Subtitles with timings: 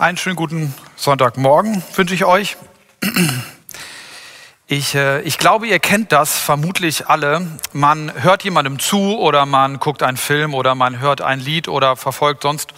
[0.00, 2.56] Einen schönen guten Sonntagmorgen wünsche ich euch.
[4.66, 7.46] Ich, äh, ich glaube, ihr kennt das vermutlich alle.
[7.74, 11.96] Man hört jemandem zu oder man guckt einen Film oder man hört ein Lied oder
[11.96, 12.72] verfolgt sonst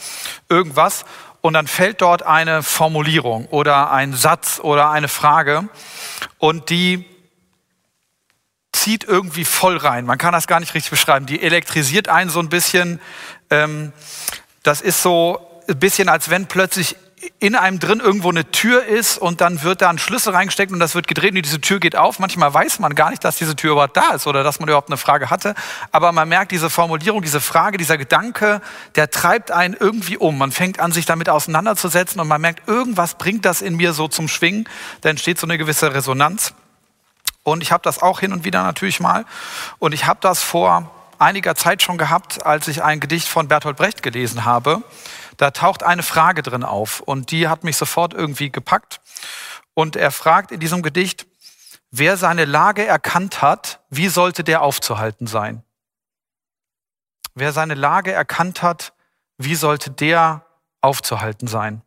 [0.49, 1.05] irgendwas
[1.43, 5.69] und dann fällt dort eine Formulierung oder ein Satz oder eine Frage
[6.39, 7.05] und die
[8.73, 10.07] zieht irgendwie voll rein.
[10.07, 11.27] Man kann das gar nicht richtig beschreiben.
[11.27, 13.01] Die elektrisiert einen so ein bisschen.
[13.49, 13.93] Ähm,
[14.65, 16.97] das ist so ein bisschen, als wenn plötzlich
[17.39, 20.81] in einem drin irgendwo eine Tür ist und dann wird da ein Schlüssel reingesteckt und
[20.81, 22.19] das wird gedreht und diese Tür geht auf.
[22.19, 24.89] Manchmal weiß man gar nicht, dass diese Tür überhaupt da ist oder dass man überhaupt
[24.89, 25.55] eine Frage hatte.
[25.93, 28.61] Aber man merkt, diese Formulierung, diese Frage, dieser Gedanke,
[28.97, 30.37] der treibt einen irgendwie um.
[30.37, 34.09] Man fängt an, sich damit auseinanderzusetzen und man merkt, irgendwas bringt das in mir so
[34.09, 34.69] zum Schwingen.
[35.03, 36.55] Da entsteht so eine gewisse Resonanz.
[37.45, 39.25] Und ich habe das auch hin und wieder natürlich mal.
[39.79, 43.77] Und ich habe das vor einiger Zeit schon gehabt, als ich ein Gedicht von Bertolt
[43.77, 44.83] Brecht gelesen habe
[45.43, 49.01] da taucht eine Frage drin auf und die hat mich sofort irgendwie gepackt.
[49.75, 51.27] Und er fragt in diesem Gedicht,
[51.91, 55.65] wer seine Lage erkannt hat, wie sollte der aufzuhalten sein?
[57.35, 58.93] Wer seine Lage erkannt hat,
[59.37, 60.47] wie sollte der
[60.81, 61.83] aufzuhalten sein?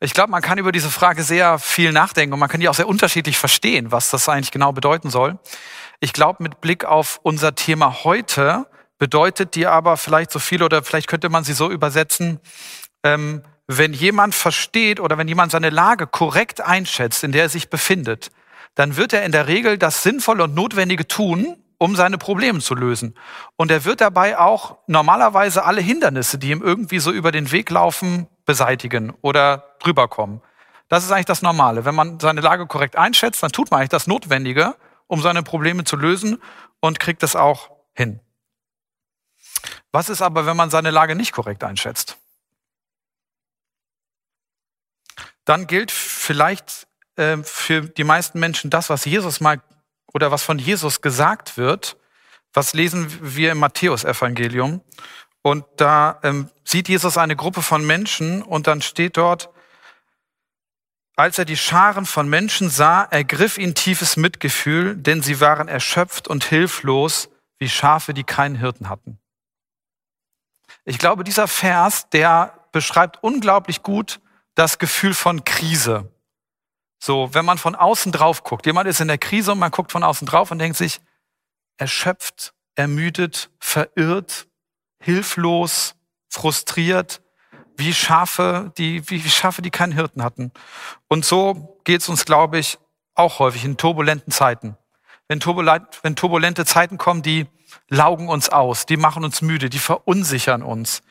[0.00, 2.74] Ich glaube, man kann über diese Frage sehr viel nachdenken und man kann die auch
[2.74, 5.38] sehr unterschiedlich verstehen, was das eigentlich genau bedeuten soll.
[6.00, 8.66] Ich glaube, mit Blick auf unser Thema heute
[9.02, 12.38] bedeutet die aber vielleicht so viel oder vielleicht könnte man sie so übersetzen,
[13.02, 17.68] ähm, wenn jemand versteht oder wenn jemand seine Lage korrekt einschätzt, in der er sich
[17.68, 18.30] befindet,
[18.76, 22.76] dann wird er in der Regel das Sinnvolle und Notwendige tun, um seine Probleme zu
[22.76, 23.16] lösen.
[23.56, 27.70] Und er wird dabei auch normalerweise alle Hindernisse, die ihm irgendwie so über den Weg
[27.70, 30.42] laufen, beseitigen oder drüber kommen.
[30.88, 31.84] Das ist eigentlich das Normale.
[31.84, 34.76] Wenn man seine Lage korrekt einschätzt, dann tut man eigentlich das Notwendige,
[35.08, 36.40] um seine Probleme zu lösen
[36.78, 38.20] und kriegt es auch hin.
[39.92, 42.16] Was ist aber, wenn man seine Lage nicht korrekt einschätzt?
[45.44, 46.86] Dann gilt vielleicht
[47.16, 49.60] äh, für die meisten Menschen das, was Jesus mal
[50.12, 51.96] oder was von Jesus gesagt wird.
[52.54, 54.82] Was lesen wir im Matthäusevangelium?
[55.42, 59.50] Und da ähm, sieht Jesus eine Gruppe von Menschen und dann steht dort,
[61.16, 66.28] als er die Scharen von Menschen sah, ergriff ihn tiefes Mitgefühl, denn sie waren erschöpft
[66.28, 69.21] und hilflos wie Schafe, die keinen Hirten hatten.
[70.84, 74.20] Ich glaube, dieser Vers, der beschreibt unglaublich gut
[74.54, 76.10] das Gefühl von Krise.
[76.98, 79.92] So, wenn man von außen drauf guckt, jemand ist in der Krise und man guckt
[79.92, 81.00] von außen drauf und denkt sich,
[81.76, 84.46] erschöpft, ermüdet, verirrt,
[85.00, 85.96] hilflos,
[86.28, 87.22] frustriert,
[87.76, 90.52] wie Schafe, die, wie Schafe, die keinen Hirten hatten.
[91.08, 92.78] Und so geht es uns, glaube ich,
[93.14, 94.76] auch häufig in turbulenten Zeiten.
[95.28, 97.46] Wenn, turbulente Zeiten kommen, die
[97.88, 101.02] laugen uns aus, die machen uns müde, die verunsichern uns,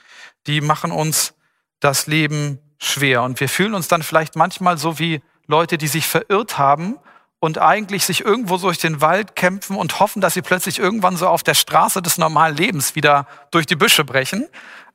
[0.47, 1.33] die machen uns
[1.79, 3.23] das Leben schwer.
[3.23, 6.97] Und wir fühlen uns dann vielleicht manchmal so wie Leute, die sich verirrt haben
[7.39, 11.27] und eigentlich sich irgendwo durch den Wald kämpfen und hoffen, dass sie plötzlich irgendwann so
[11.27, 14.47] auf der Straße des normalen Lebens wieder durch die Büsche brechen,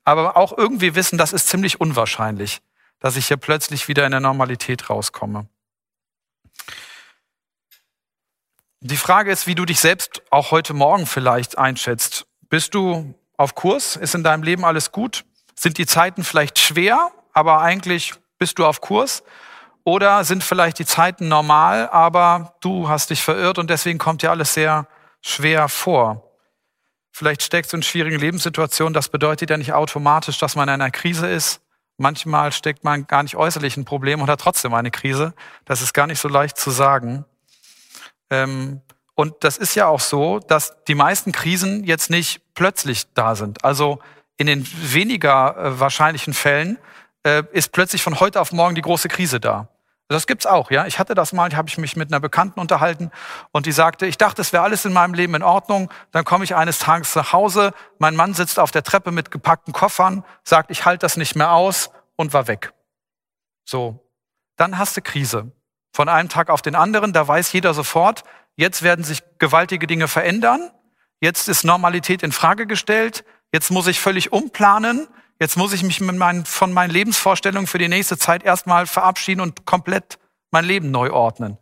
[0.05, 2.61] aber auch irgendwie wissen, das ist ziemlich unwahrscheinlich,
[3.01, 5.49] dass ich hier plötzlich wieder in der Normalität rauskomme.
[8.81, 12.27] Die Frage ist, wie du dich selbst auch heute Morgen vielleicht einschätzt.
[12.51, 13.97] Bist du auf Kurs?
[13.97, 15.25] Ist in deinem Leben alles gut?
[15.55, 19.23] Sind die Zeiten vielleicht schwer, aber eigentlich bist du auf Kurs?
[19.85, 24.31] Oder sind vielleicht die Zeiten normal, aber du hast dich verirrt und deswegen kommt dir
[24.31, 24.87] alles sehr
[25.23, 26.23] schwer vor?
[27.13, 28.93] Vielleicht steckst du in schwierigen Lebenssituationen.
[28.93, 31.63] Das bedeutet ja nicht automatisch, dass man in einer Krise ist.
[31.97, 35.33] Manchmal steckt man gar nicht äußerlich ein Problem und hat trotzdem eine Krise.
[35.65, 37.25] Das ist gar nicht so leicht zu sagen.
[38.31, 38.81] Ähm,
[39.15, 43.65] und das ist ja auch so, dass die meisten Krisen jetzt nicht plötzlich da sind.
[43.65, 43.99] Also
[44.37, 46.79] in den weniger äh, wahrscheinlichen Fällen
[47.23, 49.69] äh, ist plötzlich von heute auf morgen die große Krise da.
[50.09, 50.87] Das gibt's auch, ja.
[50.87, 53.11] Ich hatte das mal, habe ich mich mit einer Bekannten unterhalten
[53.51, 55.91] und die sagte, ich dachte, es wäre alles in meinem Leben in Ordnung.
[56.13, 59.73] Dann komme ich eines Tages nach Hause, mein Mann sitzt auf der Treppe mit gepackten
[59.73, 62.73] Koffern, sagt, ich halte das nicht mehr aus und war weg.
[63.65, 64.07] So,
[64.57, 65.51] dann hast du Krise
[65.97, 67.15] von einem Tag auf den anderen.
[67.15, 68.23] Da weiß jeder sofort,
[68.57, 70.71] jetzt werden sich gewaltige Dinge verändern.
[71.21, 73.25] Jetzt ist Normalität in Frage gestellt.
[73.51, 75.09] Jetzt muss ich völlig umplanen.
[75.41, 79.65] Jetzt muss ich mich meinen, von meinen Lebensvorstellungen für die nächste Zeit erstmal verabschieden und
[79.65, 80.19] komplett
[80.51, 81.57] mein Leben neu ordnen.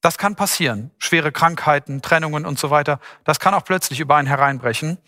[0.00, 0.90] Das kann passieren.
[0.98, 2.98] Schwere Krankheiten, Trennungen und so weiter.
[3.22, 4.98] Das kann auch plötzlich über einen hereinbrechen.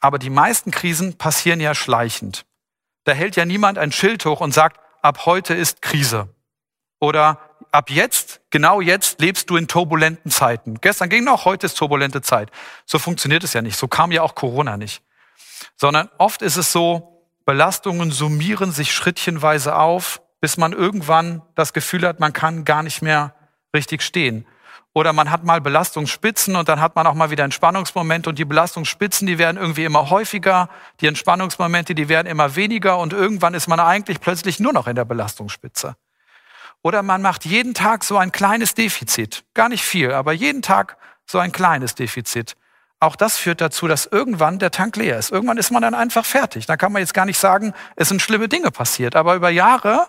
[0.00, 2.44] Aber die meisten Krisen passieren ja schleichend.
[3.04, 6.34] Da hält ja niemand ein Schild hoch und sagt, ab heute ist Krise.
[6.98, 7.38] Oder
[7.74, 10.80] ab jetzt, genau jetzt lebst du in turbulenten Zeiten.
[10.80, 12.50] Gestern ging noch, heute ist turbulente Zeit.
[12.86, 13.76] So funktioniert es ja nicht.
[13.76, 15.02] So kam ja auch Corona nicht.
[15.76, 22.06] Sondern oft ist es so, Belastungen summieren sich schrittchenweise auf, bis man irgendwann das Gefühl
[22.06, 23.34] hat, man kann gar nicht mehr
[23.74, 24.46] richtig stehen.
[24.92, 28.44] Oder man hat mal Belastungsspitzen und dann hat man auch mal wieder Entspannungsmomente und die
[28.44, 30.68] Belastungsspitzen, die werden irgendwie immer häufiger,
[31.00, 34.94] die Entspannungsmomente, die werden immer weniger und irgendwann ist man eigentlich plötzlich nur noch in
[34.94, 35.96] der Belastungsspitze.
[36.84, 39.44] Oder man macht jeden Tag so ein kleines Defizit.
[39.54, 42.56] Gar nicht viel, aber jeden Tag so ein kleines Defizit.
[43.00, 45.32] Auch das führt dazu, dass irgendwann der Tank leer ist.
[45.32, 46.66] Irgendwann ist man dann einfach fertig.
[46.66, 49.16] Da kann man jetzt gar nicht sagen, es sind schlimme Dinge passiert.
[49.16, 50.08] Aber über Jahre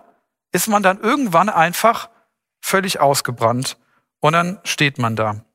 [0.51, 2.10] ist man dann irgendwann einfach
[2.60, 3.77] völlig ausgebrannt
[4.19, 5.45] und dann steht man da.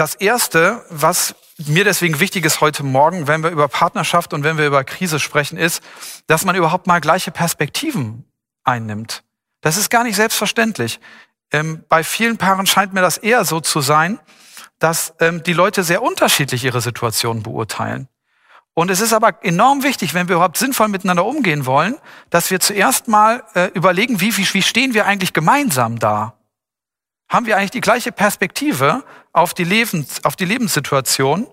[0.00, 4.56] Das Erste, was mir deswegen wichtig ist heute Morgen, wenn wir über Partnerschaft und wenn
[4.56, 5.82] wir über Krise sprechen, ist,
[6.26, 8.24] dass man überhaupt mal gleiche Perspektiven
[8.64, 9.24] einnimmt.
[9.60, 11.00] Das ist gar nicht selbstverständlich.
[11.52, 14.18] Ähm, bei vielen Paaren scheint mir das eher so zu sein,
[14.78, 18.08] dass ähm, die Leute sehr unterschiedlich ihre Situation beurteilen.
[18.72, 21.94] Und es ist aber enorm wichtig, wenn wir überhaupt sinnvoll miteinander umgehen wollen,
[22.30, 26.38] dass wir zuerst mal äh, überlegen, wie, wie, wie stehen wir eigentlich gemeinsam da?
[27.28, 31.46] Haben wir eigentlich die gleiche Perspektive auf die, Lebens, auf die Lebenssituation?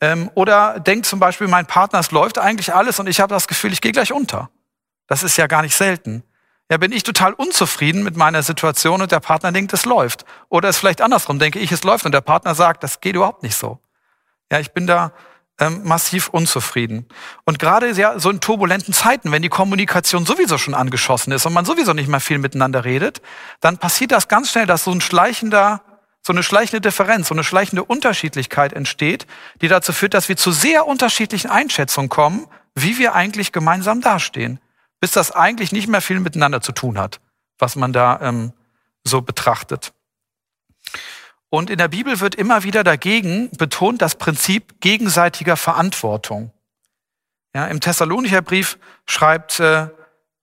[0.00, 3.48] Ähm, oder denkt zum Beispiel mein Partner, es läuft eigentlich alles und ich habe das
[3.48, 4.50] Gefühl, ich gehe gleich unter.
[5.06, 6.24] Das ist ja gar nicht selten.
[6.70, 10.24] Ja, bin ich total unzufrieden mit meiner Situation und der Partner denkt, es läuft.
[10.48, 13.42] Oder es vielleicht andersrum, denke ich, es läuft und der Partner sagt, das geht überhaupt
[13.42, 13.78] nicht so.
[14.50, 15.12] Ja, ich bin da
[15.60, 17.06] ähm, massiv unzufrieden.
[17.44, 21.52] Und gerade ja, so in turbulenten Zeiten, wenn die Kommunikation sowieso schon angeschossen ist und
[21.52, 23.20] man sowieso nicht mehr viel miteinander redet,
[23.60, 25.82] dann passiert das ganz schnell, dass so ein schleichender,
[26.26, 29.26] so eine schleichende Differenz, so eine schleichende Unterschiedlichkeit entsteht,
[29.60, 34.58] die dazu führt, dass wir zu sehr unterschiedlichen Einschätzungen kommen, wie wir eigentlich gemeinsam dastehen,
[35.00, 37.20] bis das eigentlich nicht mehr viel miteinander zu tun hat,
[37.58, 38.52] was man da ähm,
[39.04, 39.92] so betrachtet.
[41.50, 46.52] Und in der Bibel wird immer wieder dagegen betont das Prinzip gegenseitiger Verantwortung.
[47.54, 49.88] Ja, Im Thessalonicher Brief schreibt äh,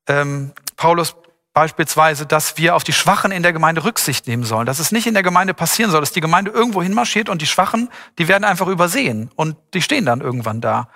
[0.07, 1.15] ähm, Paulus
[1.53, 5.05] beispielsweise, dass wir auf die Schwachen in der Gemeinde Rücksicht nehmen sollen, dass es nicht
[5.05, 8.45] in der Gemeinde passieren soll, dass die Gemeinde irgendwo hinmarschiert und die Schwachen, die werden
[8.45, 10.87] einfach übersehen und die stehen dann irgendwann da.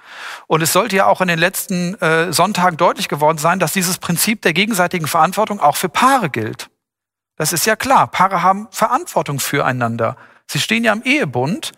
[0.47, 3.97] Und es sollte ja auch in den letzten äh, Sonntagen deutlich geworden sein, dass dieses
[3.97, 6.69] Prinzip der gegenseitigen Verantwortung auch für Paare gilt.
[7.35, 8.07] Das ist ja klar.
[8.07, 10.15] Paare haben Verantwortung füreinander.
[10.47, 11.73] Sie stehen ja im Ehebund.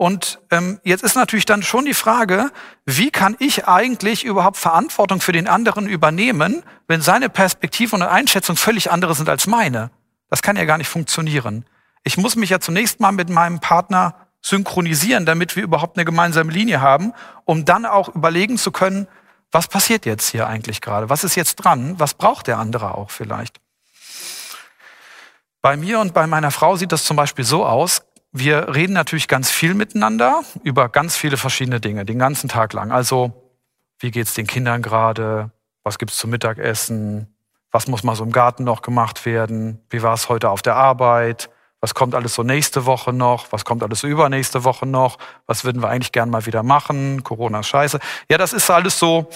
[0.00, 2.50] Und ähm, jetzt ist natürlich dann schon die Frage,
[2.86, 8.56] wie kann ich eigentlich überhaupt Verantwortung für den anderen übernehmen, wenn seine Perspektive und Einschätzung
[8.56, 9.90] völlig andere sind als meine?
[10.30, 11.66] Das kann ja gar nicht funktionieren.
[12.02, 16.50] Ich muss mich ja zunächst mal mit meinem Partner synchronisieren, damit wir überhaupt eine gemeinsame
[16.50, 17.12] Linie haben,
[17.44, 19.06] um dann auch überlegen zu können,
[19.52, 21.10] was passiert jetzt hier eigentlich gerade?
[21.10, 21.96] Was ist jetzt dran?
[21.98, 23.60] Was braucht der andere auch vielleicht?
[25.60, 28.00] Bei mir und bei meiner Frau sieht das zum Beispiel so aus.
[28.32, 32.92] Wir reden natürlich ganz viel miteinander über ganz viele verschiedene Dinge, den ganzen Tag lang.
[32.92, 33.32] Also,
[33.98, 35.50] wie geht's den Kindern gerade?
[35.82, 37.34] Was gibt's zum Mittagessen?
[37.72, 39.80] Was muss mal so im Garten noch gemacht werden?
[39.90, 41.50] Wie war es heute auf der Arbeit?
[41.80, 43.50] Was kommt alles so nächste Woche noch?
[43.50, 45.18] Was kommt alles so übernächste Woche noch?
[45.46, 47.24] Was würden wir eigentlich gern mal wieder machen?
[47.24, 47.98] Corona ist scheiße.
[48.30, 49.28] Ja, das ist alles so,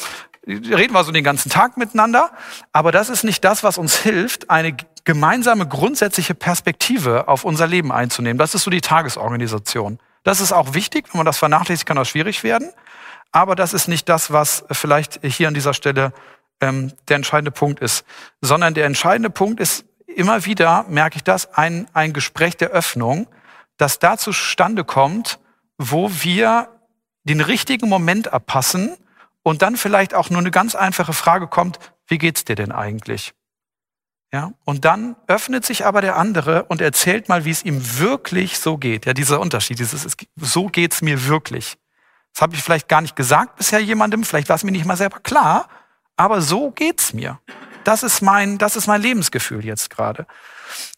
[0.47, 2.31] reden wir so den ganzen Tag miteinander.
[2.73, 7.93] Aber das ist nicht das, was uns hilft, eine gemeinsame grundsätzliche Perspektive auf unser Leben
[7.93, 8.39] einzunehmen.
[8.39, 9.99] Das ist so die Tagesorganisation.
[10.23, 12.71] Das ist auch wichtig, wenn man das vernachlässigt, kann das schwierig werden.
[13.33, 16.13] Aber das ist nicht das, was vielleicht hier an dieser Stelle
[16.61, 18.05] ähm, der entscheidende Punkt ist,
[18.41, 23.27] sondern der entscheidende Punkt ist immer wieder, merke ich das, ein, ein Gespräch der Öffnung,
[23.77, 25.41] das da zustande kommt,
[25.79, 26.69] wo wir
[27.25, 28.97] den richtigen Moment abpassen
[29.45, 33.33] und dann vielleicht auch nur eine ganz einfache Frage kommt, wie geht's dir denn eigentlich?
[34.33, 38.59] Ja, und dann öffnet sich aber der andere und erzählt mal, wie es ihm wirklich
[38.59, 39.07] so geht.
[39.07, 41.77] Ja, dieser Unterschied, dieses so geht's mir wirklich.
[42.33, 44.97] Das habe ich vielleicht gar nicht gesagt bisher jemandem, vielleicht war es mir nicht mal
[44.97, 45.69] selber klar,
[46.17, 47.39] aber so geht's mir.
[47.85, 50.27] Das ist mein, das ist mein Lebensgefühl jetzt gerade.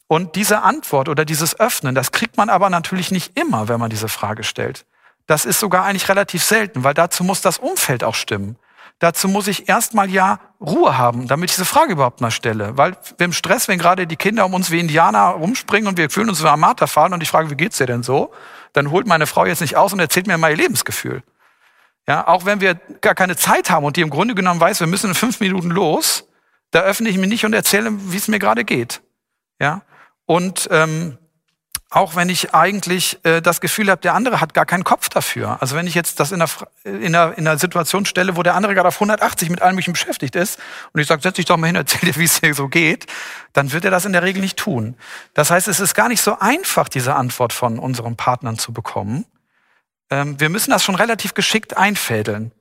[0.06, 3.90] Und diese Antwort oder dieses Öffnen, das kriegt man aber natürlich nicht immer, wenn man
[3.90, 4.86] diese Frage stellt.
[5.26, 8.56] Das ist sogar eigentlich relativ selten, weil dazu muss das Umfeld auch stimmen.
[8.99, 12.78] Dazu muss ich erstmal ja Ruhe haben, damit ich diese Frage überhaupt mal stelle.
[12.78, 16.09] Weil wir im Stress, wenn gerade die Kinder um uns wie Indianer rumspringen und wir
[16.09, 18.33] fühlen uns wie am Marterfahren und ich frage, wie geht's dir denn so?
[18.73, 21.23] Dann holt meine Frau jetzt nicht aus und erzählt mir mal ihr Lebensgefühl.
[22.09, 24.87] Ja, auch wenn wir gar keine Zeit haben und die im Grunde genommen weiß, wir
[24.87, 26.28] müssen in fünf Minuten los,
[26.71, 29.02] da öffne ich mich nicht und erzähle, wie es mir gerade geht.
[29.61, 29.83] Ja,
[30.25, 31.18] und ähm,
[31.90, 35.59] auch wenn ich eigentlich äh, das Gefühl habe, der andere hat gar keinen Kopf dafür.
[35.61, 36.50] Also wenn ich jetzt das in einer,
[36.85, 39.93] in einer, in einer Situation stelle, wo der andere gerade auf 180 mit allem möglichen
[39.93, 40.59] beschäftigt ist
[40.93, 43.07] und ich sage, setz dich doch mal hin, erzähl dir, wie es dir so geht,
[43.52, 44.97] dann wird er das in der Regel nicht tun.
[45.35, 49.25] Das heißt, es ist gar nicht so einfach, diese Antwort von unseren Partnern zu bekommen.
[50.11, 52.52] Ähm, wir müssen das schon relativ geschickt einfädeln.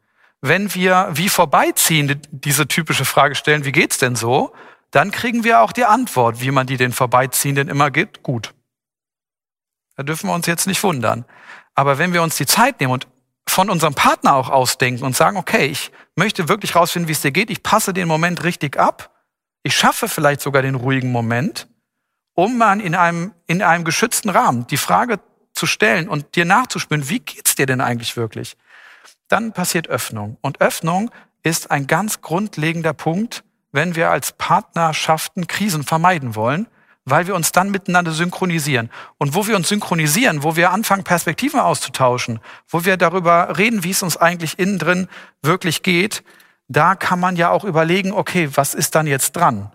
[0.41, 4.53] Wenn wir wie vorbeiziehende diese typische Frage stellen, wie geht's denn so,
[4.91, 8.54] dann kriegen wir auch die Antwort, wie man die den Vorbeiziehenden immer gibt, gut.
[9.95, 11.25] Da dürfen wir uns jetzt nicht wundern.
[11.73, 13.07] Aber wenn wir uns die Zeit nehmen und
[13.47, 17.31] von unserem Partner auch ausdenken und sagen, okay, ich möchte wirklich rausfinden, wie es dir
[17.31, 19.11] geht, ich passe den Moment richtig ab,
[19.63, 21.67] ich schaffe vielleicht sogar den ruhigen Moment,
[22.33, 25.19] um man in einem, in einem geschützten Rahmen die Frage
[25.53, 28.57] zu stellen und dir nachzuspüren, wie geht's dir denn eigentlich wirklich?
[29.27, 30.37] Dann passiert Öffnung.
[30.41, 31.09] Und Öffnung
[31.43, 36.67] ist ein ganz grundlegender Punkt, wenn wir als Partnerschaften Krisen vermeiden wollen,
[37.05, 38.89] weil wir uns dann miteinander synchronisieren.
[39.17, 43.91] Und wo wir uns synchronisieren, wo wir anfangen, Perspektiven auszutauschen, wo wir darüber reden, wie
[43.91, 45.07] es uns eigentlich innen drin
[45.41, 46.24] wirklich geht,
[46.67, 49.71] da kann man ja auch überlegen, okay, was ist dann jetzt dran?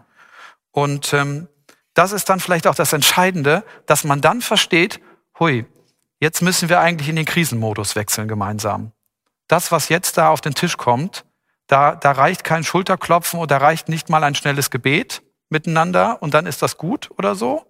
[0.73, 1.49] Und ähm,
[1.95, 5.01] das ist dann vielleicht auch das Entscheidende, dass man dann versteht,
[5.39, 5.67] hui,
[6.19, 8.93] jetzt müssen wir eigentlich in den Krisenmodus wechseln gemeinsam.
[9.47, 11.25] Das, was jetzt da auf den Tisch kommt,
[11.69, 16.47] da, da reicht kein Schulterklopfen oder reicht nicht mal ein schnelles Gebet, miteinander und dann
[16.47, 17.67] ist das gut oder so,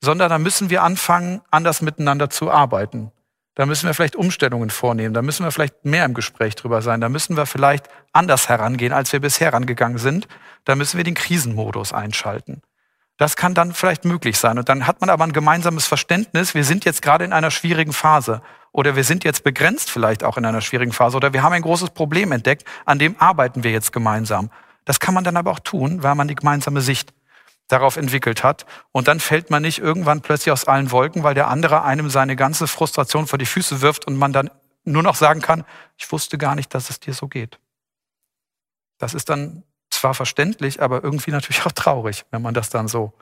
[0.00, 3.12] sondern da müssen wir anfangen, anders miteinander zu arbeiten.
[3.54, 7.00] Da müssen wir vielleicht Umstellungen vornehmen, da müssen wir vielleicht mehr im Gespräch drüber sein,
[7.02, 10.26] da müssen wir vielleicht anders herangehen, als wir bisher herangegangen sind.
[10.64, 12.62] Da müssen wir den Krisenmodus einschalten.
[13.18, 14.58] Das kann dann vielleicht möglich sein.
[14.58, 17.92] Und dann hat man aber ein gemeinsames Verständnis, wir sind jetzt gerade in einer schwierigen
[17.92, 21.52] Phase oder wir sind jetzt begrenzt vielleicht auch in einer schwierigen Phase oder wir haben
[21.52, 24.50] ein großes Problem entdeckt, an dem arbeiten wir jetzt gemeinsam.
[24.84, 27.12] Das kann man dann aber auch tun, weil man die gemeinsame Sicht
[27.68, 28.66] darauf entwickelt hat.
[28.90, 32.36] Und dann fällt man nicht irgendwann plötzlich aus allen Wolken, weil der andere einem seine
[32.36, 34.50] ganze Frustration vor die Füße wirft und man dann
[34.84, 35.64] nur noch sagen kann,
[35.96, 37.58] ich wusste gar nicht, dass es dir so geht.
[38.98, 43.12] Das ist dann zwar verständlich, aber irgendwie natürlich auch traurig, wenn man das dann so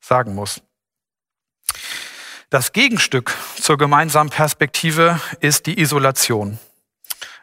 [0.00, 0.62] sagen muss.
[2.48, 6.58] Das Gegenstück zur gemeinsamen Perspektive ist die Isolation.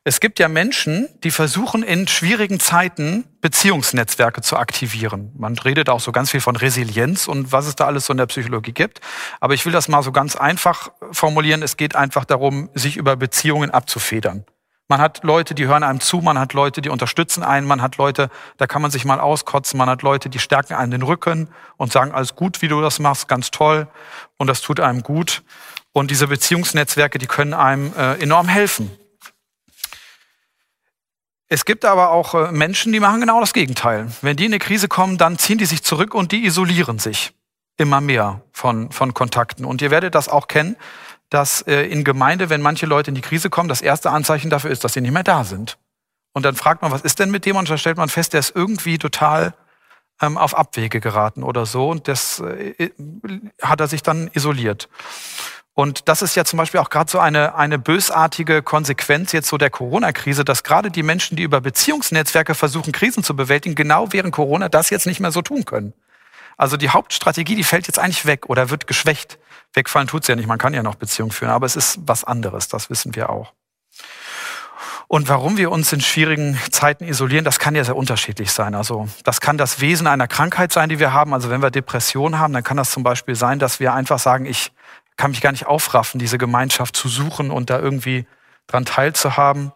[0.08, 5.34] Es gibt ja Menschen, die versuchen in schwierigen Zeiten Beziehungsnetzwerke zu aktivieren.
[5.38, 8.18] Man redet auch so ganz viel von Resilienz und was es da alles so in
[8.18, 9.02] der Psychologie gibt.
[9.42, 11.62] Aber ich will das mal so ganz einfach formulieren.
[11.62, 14.46] Es geht einfach darum, sich über Beziehungen abzufedern.
[14.88, 17.98] Man hat Leute, die hören einem zu, man hat Leute, die unterstützen einen, man hat
[17.98, 21.50] Leute, da kann man sich mal auskotzen, man hat Leute, die stärken einen den Rücken
[21.76, 23.90] und sagen, alles gut, wie du das machst, ganz toll
[24.38, 25.44] und das tut einem gut.
[25.92, 28.90] Und diese Beziehungsnetzwerke, die können einem äh, enorm helfen.
[31.50, 34.12] Es gibt aber auch äh, Menschen, die machen genau das Gegenteil.
[34.22, 37.34] Wenn die in eine Krise kommen, dann ziehen die sich zurück und die isolieren sich
[37.78, 39.64] immer mehr von, von Kontakten.
[39.64, 40.76] Und ihr werdet das auch kennen,
[41.30, 44.72] dass äh, in Gemeinde, wenn manche Leute in die Krise kommen, das erste Anzeichen dafür
[44.72, 45.78] ist, dass sie nicht mehr da sind.
[46.34, 47.56] Und dann fragt man, was ist denn mit dem?
[47.56, 49.54] Und dann stellt man fest, der ist irgendwie total
[50.22, 51.90] ähm, auf Abwege geraten oder so.
[51.90, 52.92] Und das äh,
[53.62, 54.90] hat er sich dann isoliert.
[55.78, 59.60] Und das ist ja zum Beispiel auch gerade so eine, eine bösartige Konsequenz jetzt so
[59.60, 64.34] der Corona-Krise, dass gerade die Menschen, die über Beziehungsnetzwerke versuchen, Krisen zu bewältigen, genau während
[64.34, 65.94] Corona das jetzt nicht mehr so tun können.
[66.58, 69.38] Also die Hauptstrategie, die fällt jetzt eigentlich weg oder wird geschwächt.
[69.74, 72.70] Wegfallen tut's ja nicht, man kann ja noch Beziehungen führen, aber es ist was anderes,
[72.70, 73.54] das wissen wir auch.
[75.08, 78.74] Und warum wir uns in schwierigen Zeiten isolieren, das kann ja sehr unterschiedlich sein.
[78.74, 81.36] Also das kann das Wesen einer Krankheit sein, die wir haben.
[81.36, 84.48] Also wenn wir Depressionen haben, dann kann das zum Beispiel sein, dass wir einfach sagen,
[84.48, 84.72] ich
[85.18, 88.26] kann mich gar nicht aufraffen, diese Gemeinschaft zu suchen und da irgendwie
[88.68, 89.72] dran teilzuhaben.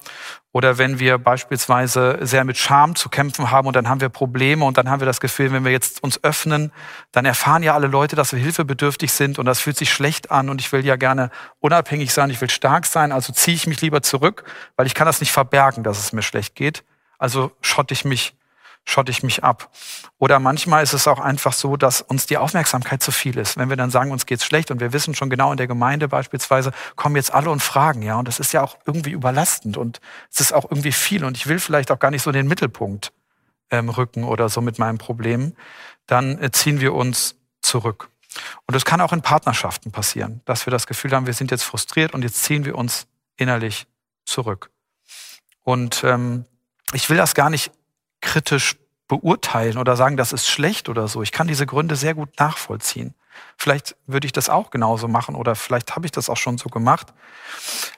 [0.54, 4.66] Oder wenn wir beispielsweise sehr mit Scham zu kämpfen haben und dann haben wir Probleme
[4.66, 6.74] und dann haben wir das Gefühl, wenn wir jetzt uns öffnen,
[7.14, 10.50] dann erfahren ja alle Leute, dass wir hilfebedürftig sind und das fühlt sich schlecht an
[10.50, 11.32] und ich will ja gerne
[11.62, 14.44] unabhängig sein, ich will stark sein, also ziehe ich mich lieber zurück,
[14.76, 16.84] weil ich kann das nicht verbergen, dass es mir schlecht geht.
[17.18, 18.36] Also schotte ich mich
[18.86, 19.72] schotte ich mich ab.
[20.18, 23.58] Oder manchmal ist es auch einfach so, dass uns die Aufmerksamkeit zu viel ist.
[23.58, 26.08] Wenn wir dann sagen, uns geht's schlecht und wir wissen schon genau in der Gemeinde
[26.08, 30.02] beispielsweise, kommen jetzt alle und fragen, ja, und das ist ja auch irgendwie überlastend und
[30.32, 33.14] es ist auch irgendwie viel und ich will vielleicht auch gar nicht so den Mittelpunkt
[33.70, 35.56] ähm, rücken oder so mit meinem Problem,
[36.08, 38.10] dann äh, ziehen wir uns zurück.
[38.66, 41.64] Und das kann auch in Partnerschaften passieren, dass wir das Gefühl haben, wir sind jetzt
[41.64, 43.08] frustriert und jetzt ziehen wir uns
[43.38, 43.88] innerlich
[44.26, 44.72] zurück.
[45.64, 46.46] Und ähm,
[46.94, 47.72] ich will das gar nicht
[48.22, 51.22] kritisch beurteilen oder sagen, das ist schlecht oder so.
[51.22, 53.14] Ich kann diese Gründe sehr gut nachvollziehen.
[53.58, 56.70] Vielleicht würde ich das auch genauso machen oder vielleicht habe ich das auch schon so
[56.70, 57.14] gemacht.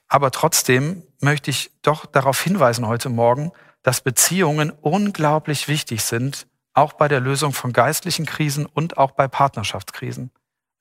[0.07, 3.51] Aber trotzdem möchte ich doch darauf hinweisen heute Morgen,
[3.83, 9.27] dass Beziehungen unglaublich wichtig sind, auch bei der Lösung von geistlichen Krisen und auch bei
[9.27, 10.31] Partnerschaftskrisen.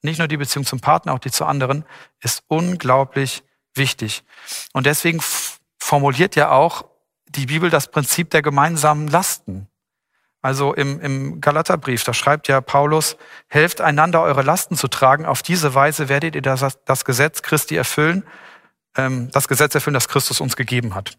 [0.00, 1.84] Nicht nur die Beziehung zum Partner, auch die zu anderen
[2.20, 3.44] ist unglaublich
[3.74, 4.24] wichtig.
[4.72, 5.20] Und deswegen
[5.78, 6.84] formuliert ja auch
[7.32, 9.68] die Bibel das Prinzip der gemeinsamen Lasten.
[10.42, 15.24] Also im, im Galaterbrief, da schreibt ja Paulus, helft einander eure Lasten zu tragen.
[15.24, 18.24] Auf diese Weise werdet ihr das, das Gesetz Christi erfüllen,
[18.96, 21.16] ähm, das Gesetz erfüllen, das Christus uns gegeben hat.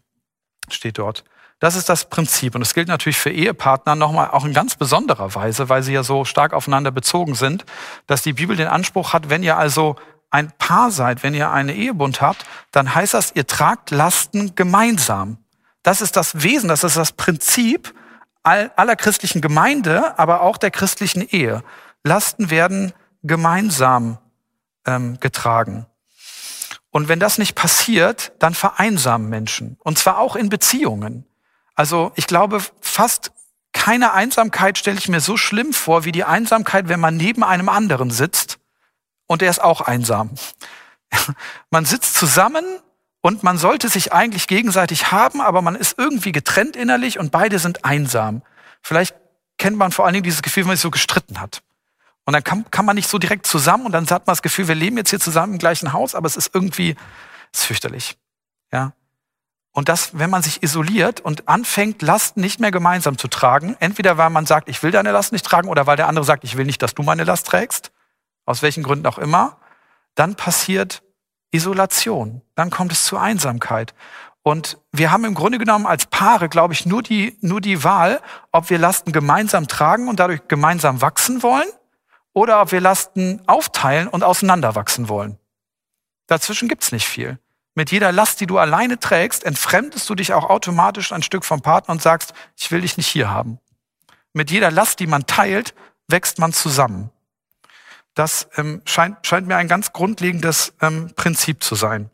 [0.68, 1.24] Steht dort.
[1.58, 2.54] Das ist das Prinzip.
[2.54, 6.02] Und es gilt natürlich für Ehepartner nochmal auch in ganz besonderer Weise, weil sie ja
[6.02, 7.64] so stark aufeinander bezogen sind,
[8.06, 9.96] dass die Bibel den Anspruch hat, wenn ihr also
[10.30, 15.38] ein Paar seid, wenn ihr einen Ehebund habt, dann heißt das, ihr tragt Lasten gemeinsam.
[15.84, 17.94] Das ist das Wesen, das ist das Prinzip
[18.42, 21.62] aller christlichen Gemeinde, aber auch der christlichen Ehe.
[22.02, 24.18] Lasten werden gemeinsam
[24.86, 25.86] ähm, getragen.
[26.90, 29.76] Und wenn das nicht passiert, dann vereinsamen Menschen.
[29.82, 31.26] Und zwar auch in Beziehungen.
[31.74, 33.32] Also ich glaube, fast
[33.72, 37.68] keine Einsamkeit stelle ich mir so schlimm vor wie die Einsamkeit, wenn man neben einem
[37.68, 38.58] anderen sitzt
[39.26, 40.30] und er ist auch einsam.
[41.70, 42.64] Man sitzt zusammen
[43.24, 47.58] und man sollte sich eigentlich gegenseitig haben, aber man ist irgendwie getrennt innerlich und beide
[47.58, 48.42] sind einsam.
[48.82, 49.16] Vielleicht
[49.56, 51.62] kennt man vor allen Dingen dieses Gefühl, wenn man sich so gestritten hat.
[52.26, 54.68] Und dann kann, kann man nicht so direkt zusammen und dann hat man das Gefühl,
[54.68, 56.96] wir leben jetzt hier zusammen im gleichen Haus, aber es ist irgendwie,
[57.50, 58.18] es ist fürchterlich.
[58.70, 58.92] Ja.
[59.72, 64.18] Und das, wenn man sich isoliert und anfängt, Lasten nicht mehr gemeinsam zu tragen, entweder
[64.18, 66.58] weil man sagt, ich will deine Last nicht tragen, oder weil der andere sagt, ich
[66.58, 67.90] will nicht, dass du meine Last trägst,
[68.44, 69.56] aus welchen Gründen auch immer,
[70.14, 71.02] dann passiert
[71.54, 72.42] Isolation.
[72.54, 73.94] Dann kommt es zu Einsamkeit.
[74.42, 78.20] Und wir haben im Grunde genommen als Paare, glaube ich, nur die, nur die Wahl,
[78.52, 81.68] ob wir Lasten gemeinsam tragen und dadurch gemeinsam wachsen wollen
[82.34, 85.38] oder ob wir Lasten aufteilen und auseinanderwachsen wollen.
[86.26, 87.38] Dazwischen gibt's nicht viel.
[87.74, 91.62] Mit jeder Last, die du alleine trägst, entfremdest du dich auch automatisch ein Stück vom
[91.62, 93.58] Partner und sagst, ich will dich nicht hier haben.
[94.32, 95.74] Mit jeder Last, die man teilt,
[96.08, 97.10] wächst man zusammen.
[98.14, 102.10] Das ähm, scheint, scheint mir ein ganz grundlegendes ähm, Prinzip zu sein.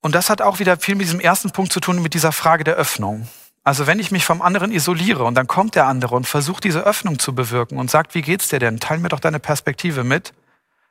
[0.00, 2.62] Und das hat auch wieder viel mit diesem ersten Punkt zu tun, mit dieser Frage
[2.62, 3.26] der Öffnung.
[3.62, 6.80] Also wenn ich mich vom anderen isoliere und dann kommt der andere und versucht diese
[6.80, 8.80] Öffnung zu bewirken und sagt, wie geht's dir denn?
[8.80, 10.34] Teil mir doch deine Perspektive mit.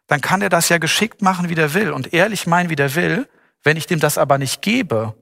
[0.07, 2.95] Dann kann er das ja geschickt machen, wie der will und ehrlich meinen, wie der
[2.95, 3.29] will.
[3.61, 5.13] Wenn ich dem das aber nicht gebe,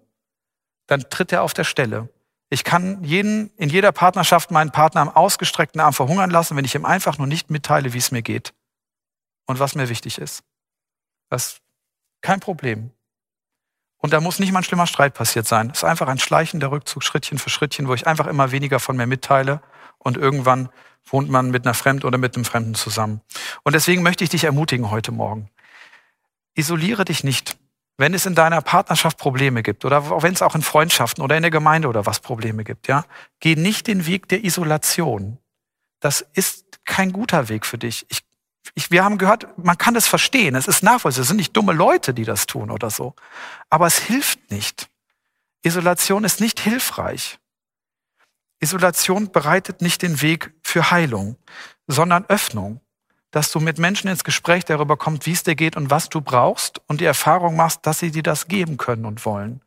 [0.87, 2.07] dann tritt er auf der Stelle.
[2.53, 6.75] Ich kann jeden, in jeder Partnerschaft meinen Partner am ausgestreckten Arm verhungern lassen, wenn ich
[6.75, 8.53] ihm einfach nur nicht mitteile, wie es mir geht
[9.45, 10.43] und was mir wichtig ist.
[11.29, 11.61] Das ist
[12.19, 12.91] kein Problem.
[13.99, 15.69] Und da muss nicht mal ein schlimmer Streit passiert sein.
[15.69, 18.97] Es ist einfach ein schleichender Rückzug, Schrittchen für Schrittchen, wo ich einfach immer weniger von
[18.97, 19.61] mir mitteile
[19.97, 20.67] und irgendwann
[21.05, 23.21] wohnt man mit einer Fremden oder mit einem Fremden zusammen.
[23.63, 25.49] Und deswegen möchte ich dich ermutigen heute Morgen.
[26.53, 27.57] Isoliere dich nicht.
[28.01, 31.43] Wenn es in deiner Partnerschaft Probleme gibt oder wenn es auch in Freundschaften oder in
[31.43, 33.05] der Gemeinde oder was Probleme gibt, ja,
[33.39, 35.37] geh nicht den Weg der Isolation.
[35.99, 38.07] Das ist kein guter Weg für dich.
[38.09, 38.23] Ich
[38.73, 40.55] ich, wir haben gehört, man kann das verstehen.
[40.55, 41.21] Es ist nachvollziehbar.
[41.21, 43.15] Es sind nicht dumme Leute, die das tun oder so.
[43.69, 44.89] Aber es hilft nicht.
[45.61, 47.39] Isolation ist nicht hilfreich.
[48.59, 51.37] Isolation bereitet nicht den Weg für Heilung,
[51.85, 52.81] sondern Öffnung.
[53.31, 56.21] Dass du mit Menschen ins Gespräch darüber kommst, wie es dir geht und was du
[56.21, 59.61] brauchst und die Erfahrung machst, dass sie dir das geben können und wollen.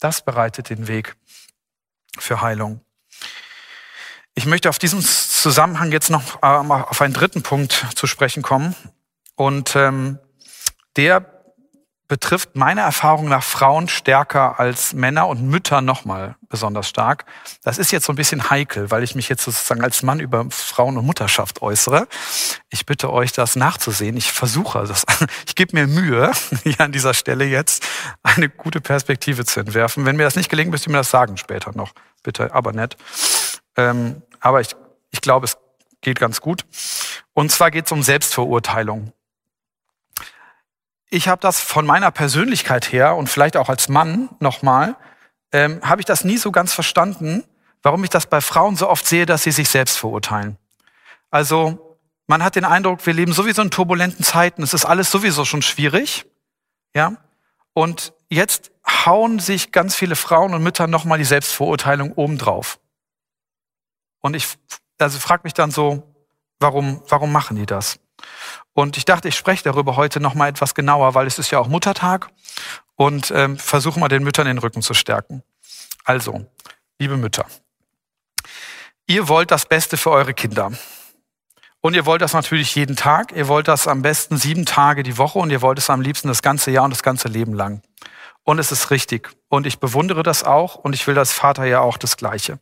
[0.00, 1.16] Das bereitet den Weg
[2.18, 2.80] für Heilung.
[4.34, 8.74] Ich möchte auf diesen Zusammenhang jetzt noch auf einen dritten Punkt zu sprechen kommen.
[9.34, 10.18] Und ähm,
[10.96, 11.39] der
[12.10, 17.24] betrifft meiner Erfahrung nach Frauen stärker als Männer und Mütter nochmal besonders stark.
[17.62, 20.44] Das ist jetzt so ein bisschen heikel, weil ich mich jetzt sozusagen als Mann über
[20.50, 22.08] Frauen und Mutterschaft äußere.
[22.68, 24.16] Ich bitte euch, das nachzusehen.
[24.16, 25.06] Ich versuche das.
[25.46, 26.32] Ich gebe mir Mühe,
[26.64, 27.86] hier an dieser Stelle jetzt
[28.22, 30.04] eine gute Perspektive zu entwerfen.
[30.04, 31.92] Wenn mir das nicht gelingt, müsst ihr mir das sagen später noch.
[32.24, 32.96] Bitte, aber nett.
[33.76, 34.74] Ähm, aber ich,
[35.12, 35.58] ich glaube, es
[36.00, 36.64] geht ganz gut.
[37.34, 39.12] Und zwar geht es um Selbstverurteilung.
[41.10, 44.96] Ich habe das von meiner Persönlichkeit her und vielleicht auch als Mann nochmal,
[45.52, 47.44] ähm, habe ich das nie so ganz verstanden,
[47.82, 50.56] warum ich das bei Frauen so oft sehe, dass sie sich selbst verurteilen.
[51.30, 55.44] Also man hat den Eindruck, wir leben sowieso in turbulenten Zeiten, es ist alles sowieso
[55.44, 56.26] schon schwierig,
[56.94, 57.16] ja.
[57.72, 62.78] Und jetzt hauen sich ganz viele Frauen und Mütter nochmal die Selbstverurteilung obendrauf.
[64.20, 64.46] Und ich
[64.98, 66.04] also frage mich dann so,
[66.60, 67.98] warum, warum machen die das?
[68.72, 71.58] Und ich dachte, ich spreche darüber heute noch mal etwas genauer, weil es ist ja
[71.58, 72.28] auch Muttertag
[72.96, 75.42] und ähm, versuche mal den Müttern den Rücken zu stärken.
[76.04, 76.46] Also,
[76.98, 77.46] liebe Mütter,
[79.06, 80.72] ihr wollt das Beste für eure Kinder.
[81.82, 83.32] Und ihr wollt das natürlich jeden Tag.
[83.32, 86.28] Ihr wollt das am besten sieben Tage die Woche und ihr wollt es am liebsten
[86.28, 87.82] das ganze Jahr und das ganze Leben lang.
[88.44, 89.30] Und es ist richtig.
[89.48, 92.58] Und ich bewundere das auch und ich will als Vater ja auch das Gleiche.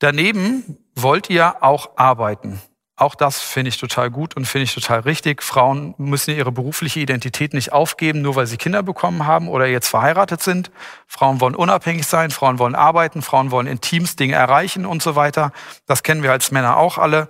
[0.00, 2.60] Daneben wollt ihr auch arbeiten.
[2.98, 5.40] Auch das finde ich total gut und finde ich total richtig.
[5.44, 9.86] Frauen müssen ihre berufliche Identität nicht aufgeben, nur weil sie Kinder bekommen haben oder jetzt
[9.86, 10.72] verheiratet sind.
[11.06, 15.14] Frauen wollen unabhängig sein, Frauen wollen arbeiten, Frauen wollen in Teams Dinge erreichen und so
[15.14, 15.52] weiter.
[15.86, 17.28] Das kennen wir als Männer auch alle.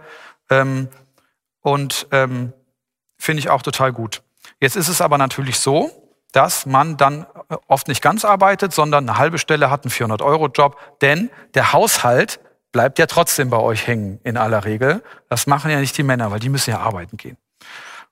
[0.48, 0.88] Ähm,
[1.61, 2.54] und ähm,
[3.18, 4.22] finde ich auch total gut.
[4.61, 5.90] Jetzt ist es aber natürlich so,
[6.33, 7.26] dass man dann
[7.66, 12.40] oft nicht ganz arbeitet, sondern eine halbe Stelle hat, einen 400-Euro-Job, denn der Haushalt
[12.72, 15.02] bleibt ja trotzdem bei euch hängen in aller Regel.
[15.28, 17.37] Das machen ja nicht die Männer, weil die müssen ja arbeiten gehen.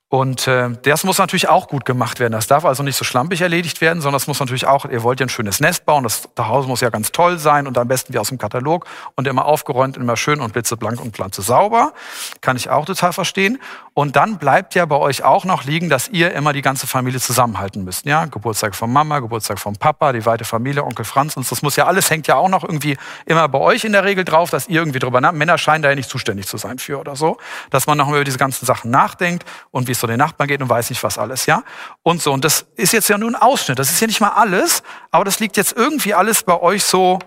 [0.09, 2.33] Und äh, das muss natürlich auch gut gemacht werden.
[2.33, 5.19] Das darf also nicht so schlampig erledigt werden, sondern das muss natürlich auch, ihr wollt
[5.19, 8.15] ja ein schönes Nest bauen, das Haus muss ja ganz toll sein und am besten
[8.15, 11.93] wie aus dem Katalog und immer aufgeräumt, immer schön und blitzeblank und pflanze sauber.
[12.41, 13.59] Kann ich auch total verstehen.
[13.95, 17.19] Und dann bleibt ja bei euch auch noch liegen, dass ihr immer die ganze Familie
[17.19, 18.07] zusammenhalten müsst.
[18.07, 21.75] Ja, Geburtstag von Mama, Geburtstag von Papa, die weite Familie, Onkel Franz und das muss
[21.75, 24.69] ja alles hängt ja auch noch irgendwie immer bei euch in der Regel drauf, dass
[24.69, 25.33] ihr irgendwie drüber nach.
[25.33, 27.39] Männer scheinen da ja nicht zuständig zu sein für oder so,
[27.71, 30.63] dass man noch über diese ganzen Sachen nachdenkt und wie es so den Nachbarn geht
[30.63, 31.63] und weiß nicht was alles, ja?
[32.03, 32.33] Und so.
[32.33, 33.79] Und das ist jetzt ja nur ein Ausschnitt.
[33.79, 37.19] Das ist ja nicht mal alles, aber das liegt jetzt irgendwie alles bei euch so,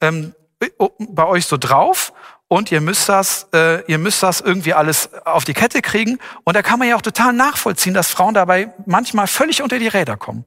[0.00, 0.34] ähm,
[0.98, 2.12] bei euch so drauf.
[2.48, 6.18] Und ihr müsst das, äh, ihr müsst das irgendwie alles auf die Kette kriegen.
[6.44, 9.88] Und da kann man ja auch total nachvollziehen, dass Frauen dabei manchmal völlig unter die
[9.88, 10.44] Räder kommen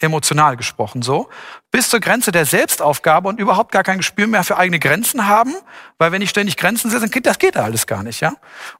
[0.00, 1.28] emotional gesprochen so,
[1.70, 5.54] bis zur Grenze der Selbstaufgabe und überhaupt gar kein Gespür mehr für eigene Grenzen haben,
[5.98, 8.34] weil wenn ich ständig Grenzen setze, das geht da alles gar nicht, ja.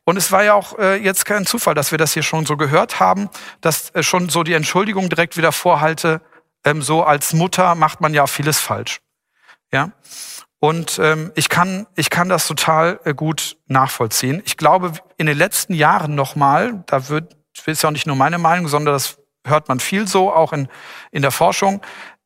[0.05, 2.57] Und es war ja auch äh, jetzt kein Zufall, dass wir das hier schon so
[2.57, 3.29] gehört haben,
[3.61, 6.21] dass äh, schon so die Entschuldigung direkt wieder vorhalte,
[6.65, 9.01] ähm, so als Mutter macht man ja vieles falsch,
[9.73, 9.93] ja.
[10.61, 14.43] Und ähm, ich kann ich kann das total äh, gut nachvollziehen.
[14.45, 18.39] Ich glaube, in den letzten Jahren nochmal, da wird ist ja auch nicht nur meine
[18.39, 20.69] Meinung, sondern das hört man viel so, auch in,
[21.11, 21.81] in der Forschung,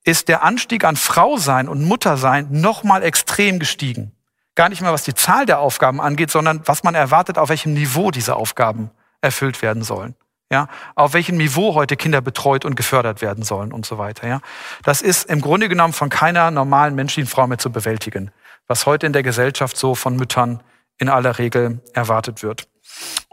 [0.04, 4.12] ist der Anstieg an Frausein und Muttersein nochmal extrem gestiegen.
[4.54, 7.72] Gar nicht mehr, was die Zahl der Aufgaben angeht, sondern was man erwartet, auf welchem
[7.72, 10.14] Niveau diese Aufgaben erfüllt werden sollen.
[10.50, 14.28] Ja, auf welchem Niveau heute Kinder betreut und gefördert werden sollen und so weiter.
[14.28, 14.40] Ja,
[14.82, 18.30] das ist im Grunde genommen von keiner normalen menschlichen Frau mehr zu bewältigen,
[18.66, 20.62] was heute in der Gesellschaft so von Müttern
[20.98, 22.68] in aller Regel erwartet wird.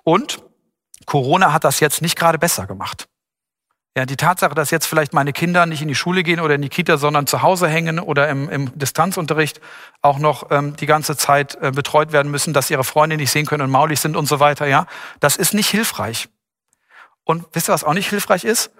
[0.05, 0.41] Und
[1.05, 3.08] Corona hat das jetzt nicht gerade besser gemacht.
[3.97, 6.61] Ja, die Tatsache, dass jetzt vielleicht meine Kinder nicht in die Schule gehen oder in
[6.61, 9.59] die Kita, sondern zu Hause hängen oder im, im Distanzunterricht
[10.01, 13.47] auch noch ähm, die ganze Zeit äh, betreut werden müssen, dass ihre Freunde nicht sehen
[13.47, 14.85] können und maulig sind und so weiter, ja,
[15.19, 16.29] das ist nicht hilfreich.
[17.23, 18.71] Und wisst ihr, was auch nicht hilfreich ist?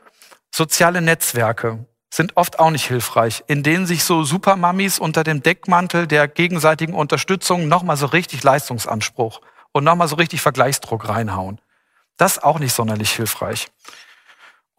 [0.51, 6.07] Soziale Netzwerke sind oft auch nicht hilfreich, in denen sich so Supermammis unter dem Deckmantel
[6.07, 9.41] der gegenseitigen Unterstützung nochmal so richtig Leistungsanspruch
[9.71, 11.61] und nochmal so richtig Vergleichsdruck reinhauen.
[12.17, 13.67] Das ist auch nicht sonderlich hilfreich.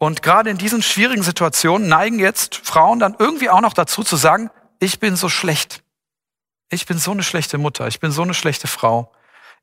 [0.01, 4.15] Und gerade in diesen schwierigen Situationen neigen jetzt Frauen dann irgendwie auch noch dazu zu
[4.15, 5.83] sagen, ich bin so schlecht.
[6.71, 7.87] Ich bin so eine schlechte Mutter.
[7.87, 9.11] Ich bin so eine schlechte Frau.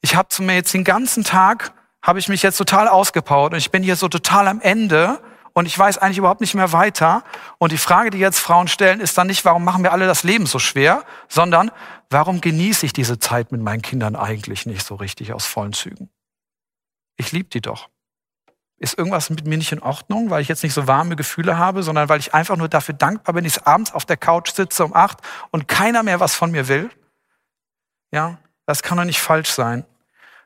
[0.01, 1.73] Ich habe zu mir jetzt den ganzen Tag,
[2.03, 5.21] habe ich mich jetzt total ausgepowert und ich bin hier so total am Ende
[5.55, 7.25] und ich weiß eigentlich überhaupt nicht mehr weiter.
[7.59, 10.23] Und die Frage, die jetzt Frauen stellen, ist dann nicht, warum machen wir alle das
[10.23, 11.73] Leben so schwer, sondern
[12.11, 16.11] warum genieße ich diese Zeit mit meinen Kindern eigentlich nicht so richtig aus vollen Zügen?
[17.17, 17.89] Ich liebe die doch
[18.79, 21.83] ist irgendwas mit mir nicht in Ordnung, weil ich jetzt nicht so warme Gefühle habe,
[21.83, 24.95] sondern weil ich einfach nur dafür dankbar bin, ich abends auf der Couch sitze um
[24.95, 25.19] acht
[25.51, 26.91] und keiner mehr was von mir will?
[28.13, 29.85] Ja, das kann doch nicht falsch sein.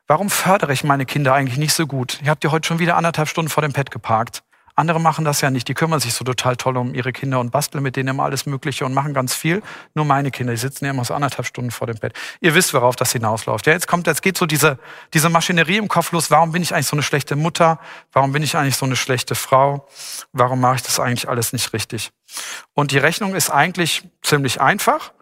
[0.06, 2.18] Warum fördere ich meine Kinder eigentlich nicht so gut?
[2.22, 4.42] Ich habe die heute schon wieder anderthalb Stunden vor dem Pad geparkt.
[4.74, 5.68] Andere machen das ja nicht.
[5.68, 8.46] Die kümmern sich so total toll um ihre Kinder und basteln mit denen immer alles
[8.46, 9.62] Mögliche und machen ganz viel.
[9.94, 12.14] Nur meine Kinder, die sitzen ja immer so anderthalb Stunden vor dem Bett.
[12.40, 13.66] Ihr wisst, worauf das hinausläuft.
[13.66, 14.78] Ja, jetzt kommt, jetzt geht so diese,
[15.12, 16.30] diese Maschinerie im Kopf los.
[16.30, 17.78] Warum bin ich eigentlich so eine schlechte Mutter?
[18.12, 19.86] Warum bin ich eigentlich so eine schlechte Frau?
[20.32, 22.10] Warum mache ich das eigentlich alles nicht richtig?
[22.72, 25.12] Und die Rechnung ist eigentlich ziemlich einfach.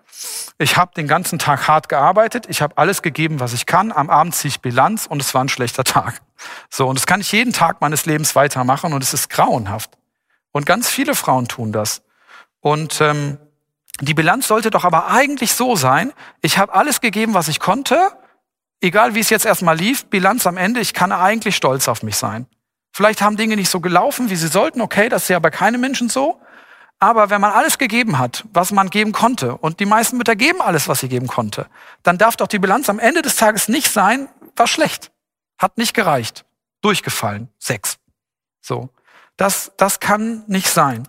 [0.59, 3.91] Ich habe den ganzen Tag hart gearbeitet, ich habe alles gegeben, was ich kann.
[3.91, 6.21] Am Abend ziehe ich Bilanz und es war ein schlechter Tag.
[6.69, 9.91] So, und das kann ich jeden Tag meines Lebens weitermachen und es ist grauenhaft.
[10.53, 12.03] Und ganz viele Frauen tun das.
[12.61, 13.39] Und ähm,
[14.01, 18.11] die Bilanz sollte doch aber eigentlich so sein, ich habe alles gegeben, was ich konnte,
[18.81, 22.17] egal wie es jetzt erstmal lief, Bilanz am Ende, ich kann eigentlich stolz auf mich
[22.17, 22.47] sein.
[22.93, 25.81] Vielleicht haben Dinge nicht so gelaufen, wie sie sollten, okay, das ist ja bei keinem
[25.81, 26.41] Menschen so.
[26.99, 30.61] Aber wenn man alles gegeben hat, was man geben konnte, und die meisten Mütter geben
[30.61, 31.67] alles, was sie geben konnte,
[32.03, 35.11] dann darf doch die Bilanz am Ende des Tages nicht sein, war schlecht,
[35.61, 36.45] hat nicht gereicht.
[36.83, 37.49] durchgefallen.
[37.59, 37.99] Sechs.
[38.63, 38.89] So.
[39.37, 41.07] Das, das kann nicht sein.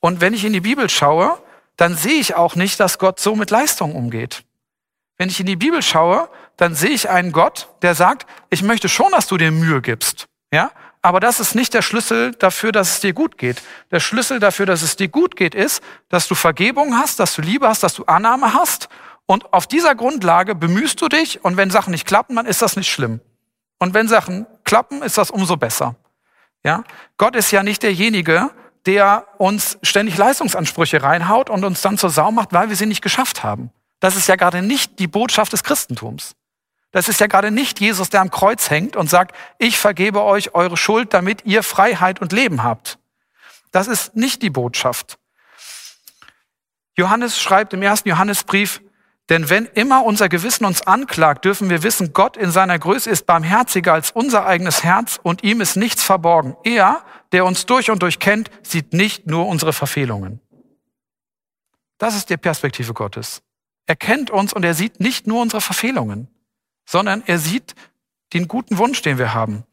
[0.00, 1.40] Und wenn ich in die Bibel schaue,
[1.76, 4.44] dann sehe ich auch nicht, dass Gott so mit Leistung umgeht.
[5.18, 8.88] Wenn ich in die Bibel schaue, dann sehe ich einen Gott, der sagt, ich möchte
[8.88, 10.26] schon, dass du dir Mühe gibst.
[10.52, 10.72] Ja?
[11.02, 13.62] Aber das ist nicht der Schlüssel dafür, dass es dir gut geht.
[13.92, 17.42] Der Schlüssel dafür, dass es dir gut geht, ist, dass du Vergebung hast, dass du
[17.42, 18.88] Liebe hast, dass du Annahme hast.
[19.26, 21.44] Und auf dieser Grundlage bemühst du dich.
[21.44, 23.20] Und wenn Sachen nicht klappen, dann ist das nicht schlimm.
[23.82, 25.96] Und wenn Sachen klappen, ist das umso besser.
[26.62, 26.84] Ja?
[27.16, 28.50] Gott ist ja nicht derjenige,
[28.86, 33.02] der uns ständig Leistungsansprüche reinhaut und uns dann zur Sau macht, weil wir sie nicht
[33.02, 33.72] geschafft haben.
[33.98, 36.36] Das ist ja gerade nicht die Botschaft des Christentums.
[36.92, 40.54] Das ist ja gerade nicht Jesus, der am Kreuz hängt und sagt, ich vergebe euch
[40.54, 43.00] eure Schuld, damit ihr Freiheit und Leben habt.
[43.72, 45.18] Das ist nicht die Botschaft.
[46.96, 48.80] Johannes schreibt im ersten Johannesbrief,
[49.28, 53.26] denn wenn immer unser Gewissen uns anklagt, dürfen wir wissen, Gott in seiner Größe ist
[53.26, 56.56] barmherziger als unser eigenes Herz und ihm ist nichts verborgen.
[56.64, 60.40] Er, der uns durch und durch kennt, sieht nicht nur unsere Verfehlungen.
[61.98, 63.42] Das ist die Perspektive Gottes.
[63.86, 66.28] Er kennt uns und er sieht nicht nur unsere Verfehlungen,
[66.84, 67.74] sondern er sieht
[68.32, 69.64] den guten Wunsch, den wir haben.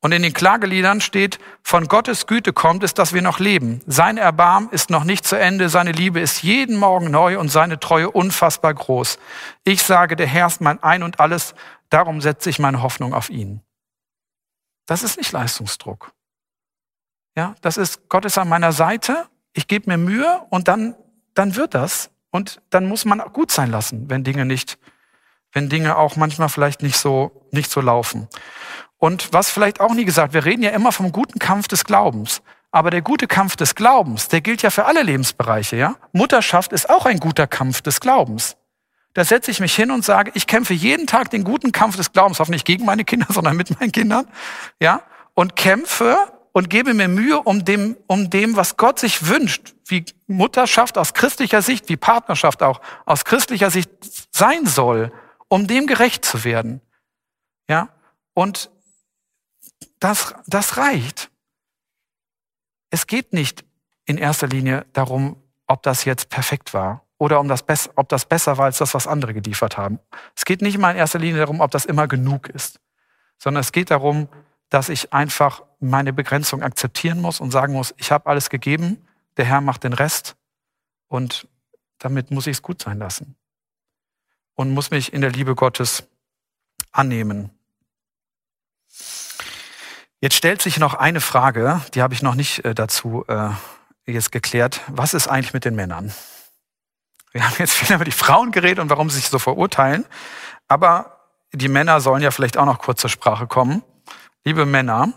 [0.00, 3.80] Und in den Klageliedern steht, von Gottes Güte kommt es, dass wir noch leben.
[3.86, 7.80] Sein Erbarm ist noch nicht zu Ende, seine Liebe ist jeden Morgen neu und seine
[7.80, 9.18] Treue unfassbar groß.
[9.64, 11.54] Ich sage, der Herr ist mein Ein und alles,
[11.90, 13.60] darum setze ich meine Hoffnung auf ihn.
[14.86, 16.12] Das ist nicht Leistungsdruck.
[17.36, 20.94] Ja, das ist, Gott ist an meiner Seite, ich gebe mir Mühe und dann,
[21.34, 22.10] dann wird das.
[22.30, 24.78] Und dann muss man gut sein lassen, wenn Dinge nicht,
[25.52, 28.28] wenn Dinge auch manchmal vielleicht nicht so, nicht so laufen.
[28.98, 32.42] Und was vielleicht auch nie gesagt, wir reden ja immer vom guten Kampf des Glaubens.
[32.70, 35.96] Aber der gute Kampf des Glaubens, der gilt ja für alle Lebensbereiche, ja?
[36.12, 38.56] Mutterschaft ist auch ein guter Kampf des Glaubens.
[39.14, 42.12] Da setze ich mich hin und sage, ich kämpfe jeden Tag den guten Kampf des
[42.12, 44.26] Glaubens, hoffentlich gegen meine Kinder, sondern mit meinen Kindern,
[44.80, 45.02] ja?
[45.34, 46.18] Und kämpfe
[46.52, 51.14] und gebe mir Mühe um dem, um dem, was Gott sich wünscht, wie Mutterschaft aus
[51.14, 53.90] christlicher Sicht, wie Partnerschaft auch aus christlicher Sicht
[54.34, 55.12] sein soll,
[55.48, 56.80] um dem gerecht zu werden.
[57.68, 57.88] Ja?
[58.34, 58.70] Und
[60.00, 61.30] das, das reicht.
[62.90, 63.64] Es geht nicht
[64.06, 67.64] in erster Linie darum, ob das jetzt perfekt war oder um das,
[67.96, 69.98] ob das besser war als das, was andere geliefert haben.
[70.34, 72.80] Es geht nicht mal in erster Linie darum, ob das immer genug ist,
[73.38, 74.28] sondern es geht darum,
[74.70, 79.06] dass ich einfach meine Begrenzung akzeptieren muss und sagen muss, ich habe alles gegeben,
[79.36, 80.36] der Herr macht den Rest
[81.08, 81.48] und
[81.98, 83.36] damit muss ich es gut sein lassen
[84.54, 86.08] und muss mich in der Liebe Gottes
[86.92, 87.50] annehmen.
[90.20, 93.50] Jetzt stellt sich noch eine Frage, die habe ich noch nicht äh, dazu äh,
[94.04, 94.80] jetzt geklärt.
[94.88, 96.12] Was ist eigentlich mit den Männern?
[97.30, 100.04] Wir haben jetzt viel über die Frauen geredet und warum sie sich so verurteilen.
[100.66, 101.20] Aber
[101.52, 103.84] die Männer sollen ja vielleicht auch noch kurz zur Sprache kommen.
[104.44, 105.12] Liebe Männer,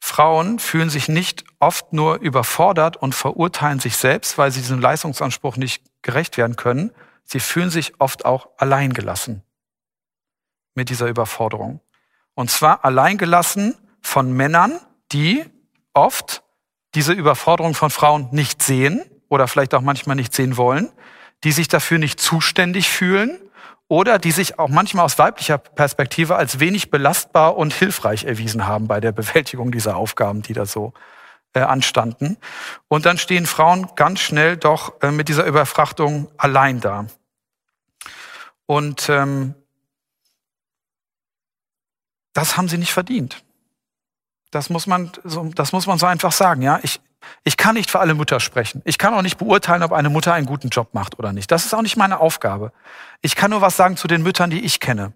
[0.00, 5.56] Frauen fühlen sich nicht oft nur überfordert und verurteilen sich selbst, weil sie diesem Leistungsanspruch
[5.56, 6.90] nicht gerecht werden können.
[7.24, 9.42] Sie fühlen sich oft auch alleingelassen
[10.74, 11.80] mit dieser Überforderung.
[12.34, 14.80] Und zwar alleingelassen von Männern,
[15.12, 15.44] die
[15.94, 16.42] oft
[16.94, 20.90] diese Überforderung von Frauen nicht sehen oder vielleicht auch manchmal nicht sehen wollen,
[21.44, 23.38] die sich dafür nicht zuständig fühlen
[23.88, 28.86] oder die sich auch manchmal aus weiblicher Perspektive als wenig belastbar und hilfreich erwiesen haben
[28.86, 30.92] bei der Bewältigung dieser Aufgaben, die da so
[31.54, 32.36] äh, anstanden.
[32.88, 37.06] Und dann stehen Frauen ganz schnell doch äh, mit dieser Überfrachtung allein da.
[38.66, 39.54] Und ähm,
[42.32, 43.42] das haben sie nicht verdient.
[44.50, 46.62] Das muss man, so, das muss man so einfach sagen.
[46.62, 47.00] Ja, ich,
[47.44, 48.82] ich kann nicht für alle Mütter sprechen.
[48.84, 51.50] Ich kann auch nicht beurteilen, ob eine Mutter einen guten Job macht oder nicht.
[51.50, 52.72] Das ist auch nicht meine Aufgabe.
[53.22, 55.12] Ich kann nur was sagen zu den Müttern, die ich kenne.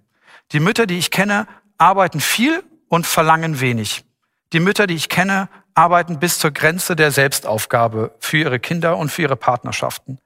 [0.53, 1.47] Die Mütter, die ich kenne,
[1.79, 4.05] arbeiten viel und verlangen wenig.
[4.53, 9.11] Die Mütter, die ich kenne, arbeiten bis zur Grenze der Selbstaufgabe für ihre Kinder und
[9.11, 10.18] für ihre Partnerschaften.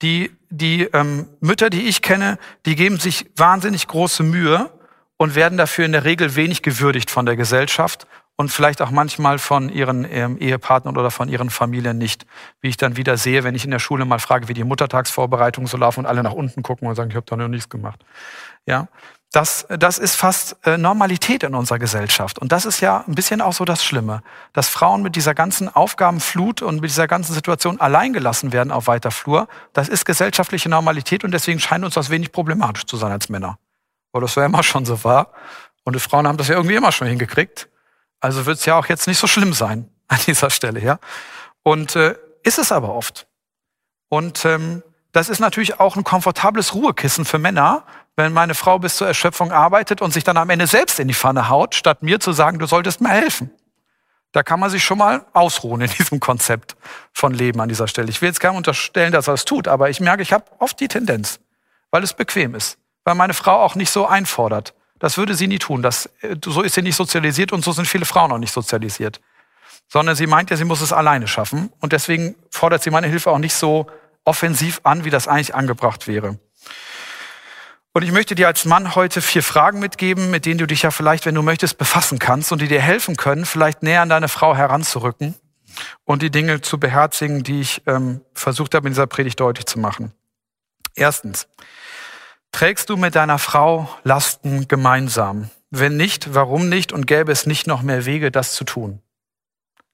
[0.00, 4.70] Die, die ähm, Mütter, die ich kenne, die geben sich wahnsinnig große Mühe
[5.18, 8.06] und werden dafür in der Regel wenig gewürdigt von der Gesellschaft
[8.40, 12.24] und vielleicht auch manchmal von ihren ähm, Ehepartnern oder von ihren Familien nicht.
[12.62, 15.68] Wie ich dann wieder sehe, wenn ich in der Schule mal frage, wie die Muttertagsvorbereitungen
[15.68, 18.02] so laufen und alle nach unten gucken und sagen, ich habe da noch nichts gemacht.
[18.64, 18.88] Ja,
[19.30, 22.38] das, das ist fast äh, Normalität in unserer Gesellschaft.
[22.38, 24.22] Und das ist ja ein bisschen auch so das Schlimme,
[24.54, 29.10] dass Frauen mit dieser ganzen Aufgabenflut und mit dieser ganzen Situation alleingelassen werden auf weiter
[29.10, 29.48] Flur.
[29.74, 33.58] Das ist gesellschaftliche Normalität und deswegen scheint uns das wenig problematisch zu sein als Männer.
[34.12, 35.34] Weil das ja immer schon so war.
[35.84, 37.69] Und die Frauen haben das ja irgendwie immer schon hingekriegt.
[38.20, 40.98] Also wird es ja auch jetzt nicht so schlimm sein an dieser Stelle, ja.
[41.62, 43.26] Und äh, ist es aber oft.
[44.08, 47.84] Und ähm, Das ist natürlich auch ein komfortables Ruhekissen für Männer,
[48.16, 51.14] wenn meine Frau bis zur Erschöpfung arbeitet und sich dann am Ende selbst in die
[51.14, 53.50] Pfanne haut, statt mir zu sagen, du solltest mir helfen.
[54.32, 56.76] Da kann man sich schon mal ausruhen in diesem Konzept
[57.12, 58.08] von Leben an dieser Stelle.
[58.10, 60.78] Ich will jetzt gerne unterstellen, dass er es tut, aber ich merke, ich habe oft
[60.78, 61.40] die Tendenz,
[61.90, 64.74] weil es bequem ist, weil meine Frau auch nicht so einfordert.
[65.00, 65.82] Das würde sie nie tun.
[65.82, 69.20] Das, äh, so ist sie nicht sozialisiert und so sind viele Frauen auch nicht sozialisiert.
[69.88, 73.30] Sondern sie meint ja, sie muss es alleine schaffen und deswegen fordert sie meine Hilfe
[73.30, 73.88] auch nicht so
[74.24, 76.38] offensiv an, wie das eigentlich angebracht wäre.
[77.92, 80.92] Und ich möchte dir als Mann heute vier Fragen mitgeben, mit denen du dich ja
[80.92, 84.28] vielleicht, wenn du möchtest, befassen kannst und die dir helfen können, vielleicht näher an deine
[84.28, 85.34] Frau heranzurücken
[86.04, 89.80] und die Dinge zu beherzigen, die ich ähm, versucht habe, in dieser Predigt deutlich zu
[89.80, 90.12] machen.
[90.94, 91.48] Erstens,
[92.52, 95.50] trägst du mit deiner Frau Lasten gemeinsam?
[95.70, 99.00] Wenn nicht, warum nicht und gäbe es nicht noch mehr Wege, das zu tun?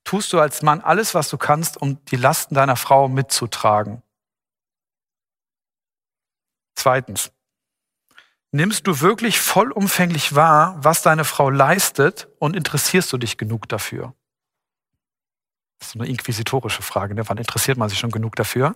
[0.05, 4.03] Tust du als Mann alles, was du kannst, um die Lasten deiner Frau mitzutragen?
[6.77, 7.33] Zweitens,
[8.53, 14.15] nimmst du wirklich vollumfänglich wahr, was deine Frau leistet und interessierst du dich genug dafür?
[15.79, 17.29] Das ist eine inquisitorische Frage, ne?
[17.29, 18.73] wann interessiert man sich schon genug dafür?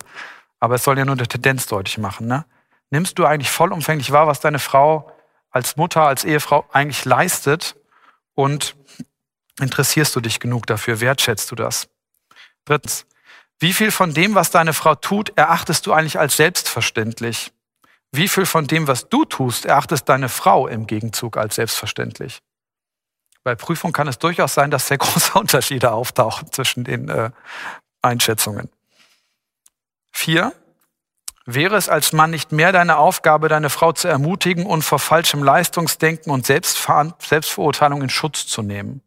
[0.59, 2.27] Aber es soll ja nur eine Tendenz deutlich machen.
[2.27, 2.45] Ne?
[2.91, 5.11] Nimmst du eigentlich vollumfänglich wahr, was deine Frau
[5.49, 7.75] als Mutter, als Ehefrau eigentlich leistet
[8.35, 8.75] und
[9.59, 10.99] interessierst du dich genug dafür?
[10.99, 11.89] Wertschätzt du das?
[12.65, 13.05] Drittens,
[13.59, 17.53] wie viel von dem, was deine Frau tut, erachtest du eigentlich als selbstverständlich?
[18.11, 22.41] Wie viel von dem, was du tust, erachtest deine Frau im Gegenzug als selbstverständlich?
[23.43, 27.31] Bei Prüfung kann es durchaus sein, dass sehr große Unterschiede auftauchen zwischen den äh,
[28.01, 28.69] Einschätzungen.
[30.11, 30.53] Vier,
[31.53, 35.43] wäre es als Mann nicht mehr deine Aufgabe, deine Frau zu ermutigen und vor falschem
[35.43, 39.01] Leistungsdenken und Selbstver Selbstverurteilung in Schutz zu nehmen?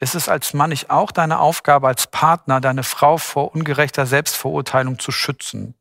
[0.00, 4.98] Ist es als Mann nicht auch deine Aufgabe als Partner, deine Frau vor ungerechter Selbstverurteilung
[4.98, 5.74] zu schützen?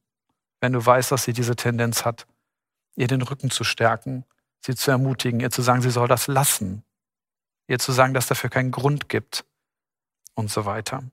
[0.64, 2.26] wenn du weißt, dass sie diese Tendenz hat,
[2.96, 4.24] ihr den Rücken zu stärken,
[4.62, 6.86] sie zu ermutigen, ihr zu sagen, sie soll das lassen,
[7.68, 9.44] ihr zu sagen, dass dafür keinen Grund gibt
[10.36, 11.04] und so weiter.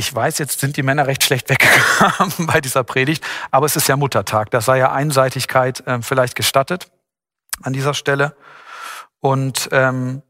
[0.00, 3.86] Ich weiß, jetzt sind die Männer recht schlecht weggekommen bei dieser Predigt, aber es ist
[3.86, 4.50] ja Muttertag.
[4.50, 6.90] Da sei ja Einseitigkeit äh, vielleicht gestattet
[7.62, 8.34] an dieser Stelle.
[9.18, 10.22] Und ähm,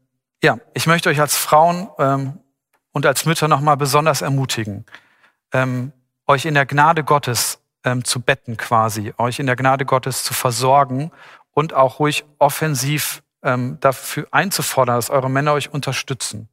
[0.43, 2.39] ja, ich möchte euch als Frauen ähm,
[2.91, 4.85] und als Mütter nochmal besonders ermutigen
[5.53, 5.93] ähm,
[6.27, 10.33] euch in der Gnade Gottes ähm, zu betten quasi, euch in der Gnade Gottes zu
[10.33, 11.13] versorgen
[11.51, 16.49] und auch ruhig offensiv ähm, dafür einzufordern, dass eure Männer euch unterstützen.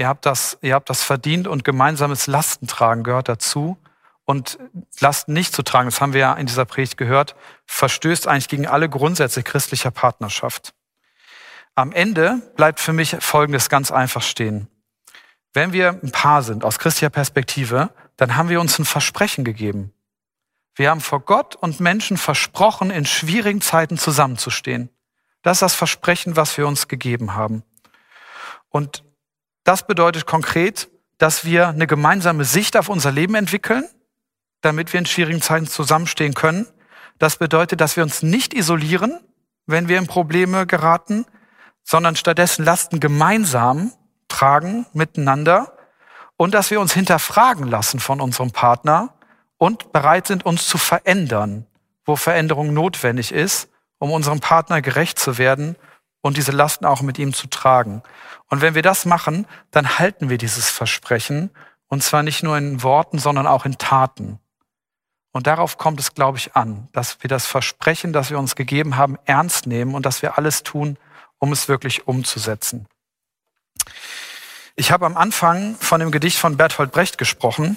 [0.00, 3.76] Ihr habt das, ihr habt das verdient und gemeinsames Lastentragen gehört dazu.
[4.24, 4.58] Und
[4.98, 7.36] Lasten nicht zu tragen, das haben wir ja in dieser Predigt gehört,
[7.66, 10.72] verstößt eigentlich gegen alle Grundsätze christlicher Partnerschaft.
[11.74, 14.68] Am Ende bleibt für mich Folgendes ganz einfach stehen.
[15.52, 19.92] Wenn wir ein Paar sind aus christlicher Perspektive, dann haben wir uns ein Versprechen gegeben.
[20.76, 24.88] Wir haben vor Gott und Menschen versprochen, in schwierigen Zeiten zusammenzustehen.
[25.42, 27.64] Das ist das Versprechen, was wir uns gegeben haben.
[28.70, 29.04] Und
[29.64, 33.84] das bedeutet konkret, dass wir eine gemeinsame Sicht auf unser Leben entwickeln,
[34.62, 36.66] damit wir in schwierigen Zeiten zusammenstehen können.
[37.18, 39.20] Das bedeutet, dass wir uns nicht isolieren,
[39.66, 41.26] wenn wir in Probleme geraten,
[41.84, 43.92] sondern stattdessen Lasten gemeinsam
[44.28, 45.76] tragen miteinander
[46.36, 49.14] und dass wir uns hinterfragen lassen von unserem Partner
[49.58, 51.66] und bereit sind, uns zu verändern,
[52.06, 53.68] wo Veränderung notwendig ist,
[53.98, 55.76] um unserem Partner gerecht zu werden
[56.20, 58.02] und diese Lasten auch mit ihm zu tragen.
[58.48, 61.50] Und wenn wir das machen, dann halten wir dieses Versprechen
[61.88, 64.38] und zwar nicht nur in Worten, sondern auch in Taten.
[65.32, 68.96] Und darauf kommt es, glaube ich, an, dass wir das Versprechen, das wir uns gegeben
[68.96, 70.98] haben, ernst nehmen und dass wir alles tun,
[71.38, 72.86] um es wirklich umzusetzen.
[74.76, 77.76] Ich habe am Anfang von dem Gedicht von Bertolt Brecht gesprochen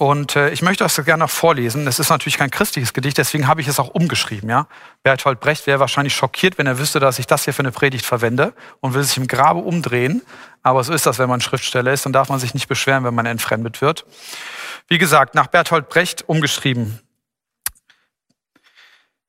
[0.00, 1.86] und äh, ich möchte das gerne noch vorlesen.
[1.86, 4.48] Es ist natürlich kein christliches Gedicht, deswegen habe ich es auch umgeschrieben.
[4.48, 4.66] Ja?
[5.02, 8.06] Bertolt Brecht wäre wahrscheinlich schockiert, wenn er wüsste, dass ich das hier für eine Predigt
[8.06, 10.22] verwende und will sich im Grabe umdrehen.
[10.62, 13.14] Aber so ist das, wenn man Schriftsteller ist, dann darf man sich nicht beschweren, wenn
[13.14, 14.06] man entfremdet wird.
[14.88, 16.98] Wie gesagt, nach Bertolt Brecht umgeschrieben.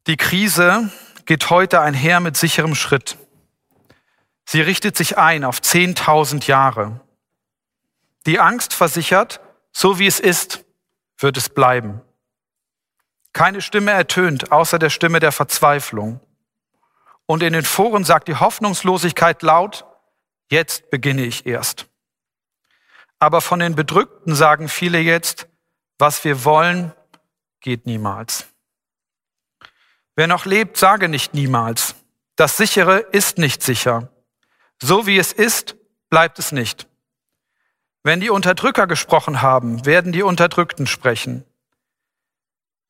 [0.08, 0.90] Die Krise
[1.26, 3.18] geht heute einher mit sicherem Schritt.
[4.46, 7.02] Sie richtet sich ein auf 10.000 Jahre.
[8.26, 9.42] Die Angst versichert,
[9.72, 10.64] so wie es ist,
[11.18, 12.02] wird es bleiben.
[13.34, 16.20] Keine Stimme ertönt außer der Stimme der Verzweiflung.
[17.26, 19.86] Und in den Foren sagt die Hoffnungslosigkeit laut,
[20.50, 21.88] jetzt beginne ich erst.
[23.20, 25.48] Aber von den Bedrückten sagen viele jetzt,
[25.98, 26.92] was wir wollen,
[27.62, 28.48] geht niemals.
[30.16, 31.96] Wer noch lebt, sage nicht niemals.
[32.36, 34.12] Das Sichere ist nicht sicher.
[34.82, 35.76] So wie es ist,
[36.10, 36.88] bleibt es nicht.
[38.04, 41.46] Wenn die Unterdrücker gesprochen haben, werden die Unterdrückten sprechen.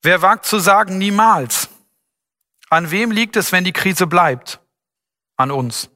[0.00, 1.68] Wer wagt zu sagen, niemals?
[2.70, 4.60] An wem liegt es, wenn die Krise bleibt?
[5.36, 5.90] An uns.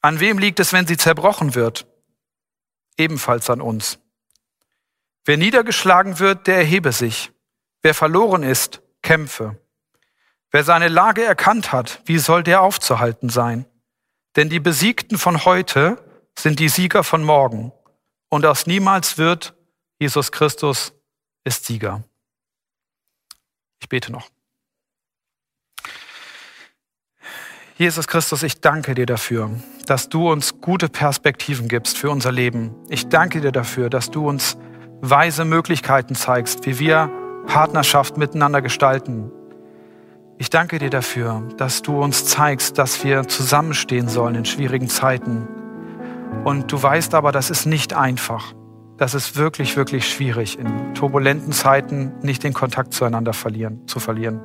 [0.00, 1.86] An wem liegt es, wenn sie zerbrochen wird?
[2.96, 3.98] Ebenfalls an uns.
[5.24, 7.32] Wer niedergeschlagen wird, der erhebe sich.
[7.82, 9.60] Wer verloren ist, kämpfe.
[10.50, 13.66] Wer seine Lage erkannt hat, wie soll der aufzuhalten sein?
[14.36, 16.02] Denn die Besiegten von heute
[16.38, 17.72] sind die Sieger von morgen.
[18.32, 19.54] Und aus niemals wird,
[19.98, 20.94] Jesus Christus
[21.44, 22.02] ist Sieger.
[23.78, 24.30] Ich bete noch.
[27.76, 29.50] Jesus Christus, ich danke dir dafür,
[29.84, 32.74] dass du uns gute Perspektiven gibst für unser Leben.
[32.88, 34.56] Ich danke dir dafür, dass du uns
[35.02, 37.10] weise Möglichkeiten zeigst, wie wir
[37.46, 39.30] Partnerschaft miteinander gestalten,
[40.38, 45.46] ich danke dir dafür, dass du uns zeigst, dass wir zusammenstehen sollen in schwierigen Zeiten.
[46.44, 48.54] Und du weißt aber, das ist nicht einfach.
[48.98, 54.40] Das ist wirklich, wirklich schwierig, in turbulenten Zeiten nicht den Kontakt zueinander verlieren, zu verlieren.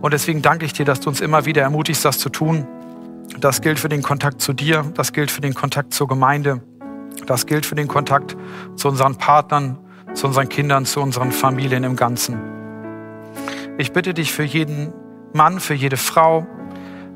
[0.00, 2.66] Und deswegen danke ich dir, dass du uns immer wieder ermutigst, das zu tun.
[3.40, 6.62] Das gilt für den Kontakt zu dir, das gilt für den Kontakt zur Gemeinde,
[7.26, 8.36] das gilt für den Kontakt
[8.76, 9.78] zu unseren Partnern,
[10.12, 12.38] zu unseren Kindern, zu unseren Familien im Ganzen.
[13.78, 14.92] Ich bitte dich für jeden
[15.32, 16.46] Mann, für jede Frau,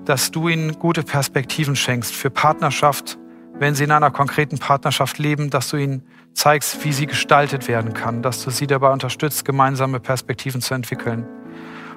[0.04, 3.18] dass du ihnen gute Perspektiven schenkst für Partnerschaft,
[3.58, 6.02] wenn sie in einer konkreten Partnerschaft leben, dass du ihnen
[6.32, 11.26] zeigst, wie sie gestaltet werden kann, dass du sie dabei unterstützt, gemeinsame Perspektiven zu entwickeln.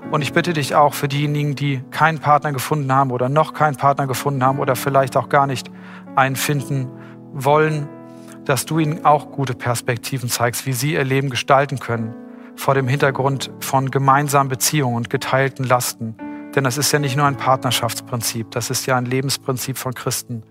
[0.10, 3.76] Und ich bitte dich auch für diejenigen, die keinen Partner gefunden haben oder noch keinen
[3.76, 5.70] Partner gefunden haben oder vielleicht auch gar nicht
[6.16, 6.88] einen finden
[7.34, 7.88] wollen,
[8.46, 12.16] dass du ihnen auch gute Perspektiven zeigst, wie sie ihr Leben gestalten können
[12.56, 16.16] vor dem Hintergrund von gemeinsamen Beziehungen und geteilten Lasten.
[16.56, 20.44] Denn das ist ja nicht nur ein Partnerschaftsprinzip, das ist ja ein Lebensprinzip von Christen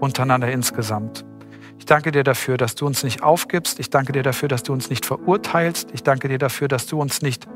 [0.00, 1.24] untereinander insgesamt.
[1.78, 3.78] Ich danke dir dafür, dass du uns nicht aufgibst.
[3.78, 5.90] Ich danke dir dafür, dass du uns nicht verurteilst.
[5.92, 7.46] Ich danke dir dafür, dass du uns nicht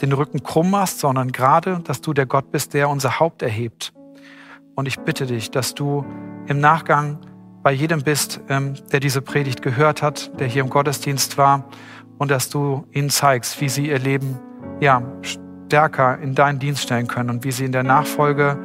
[0.00, 3.92] den Rücken krumm machst, sondern gerade, dass du der Gott bist, der unser Haupt erhebt.
[4.74, 6.04] Und ich bitte dich, dass du
[6.46, 7.18] im Nachgang
[7.62, 11.64] bei jedem bist, ähm, der diese Predigt gehört hat, der hier im Gottesdienst war
[12.18, 14.38] und dass du ihnen zeigst, wie sie ihr Leben
[14.80, 18.58] ja, stärker in deinen Dienst stellen können und wie sie in der Nachfolge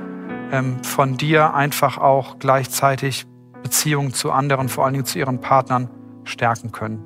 [0.84, 3.26] von dir einfach auch gleichzeitig
[3.64, 5.90] Beziehungen zu anderen, vor allen Dingen zu ihren Partnern,
[6.24, 7.04] stärken können.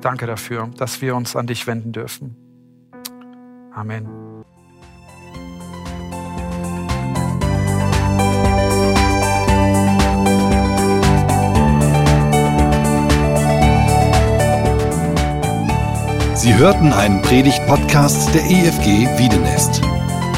[0.00, 2.36] Danke dafür, dass wir uns an dich wenden dürfen.
[3.72, 4.06] Amen.
[16.34, 19.82] Sie hörten einen Predigt-Podcast der EFG Wiedenest.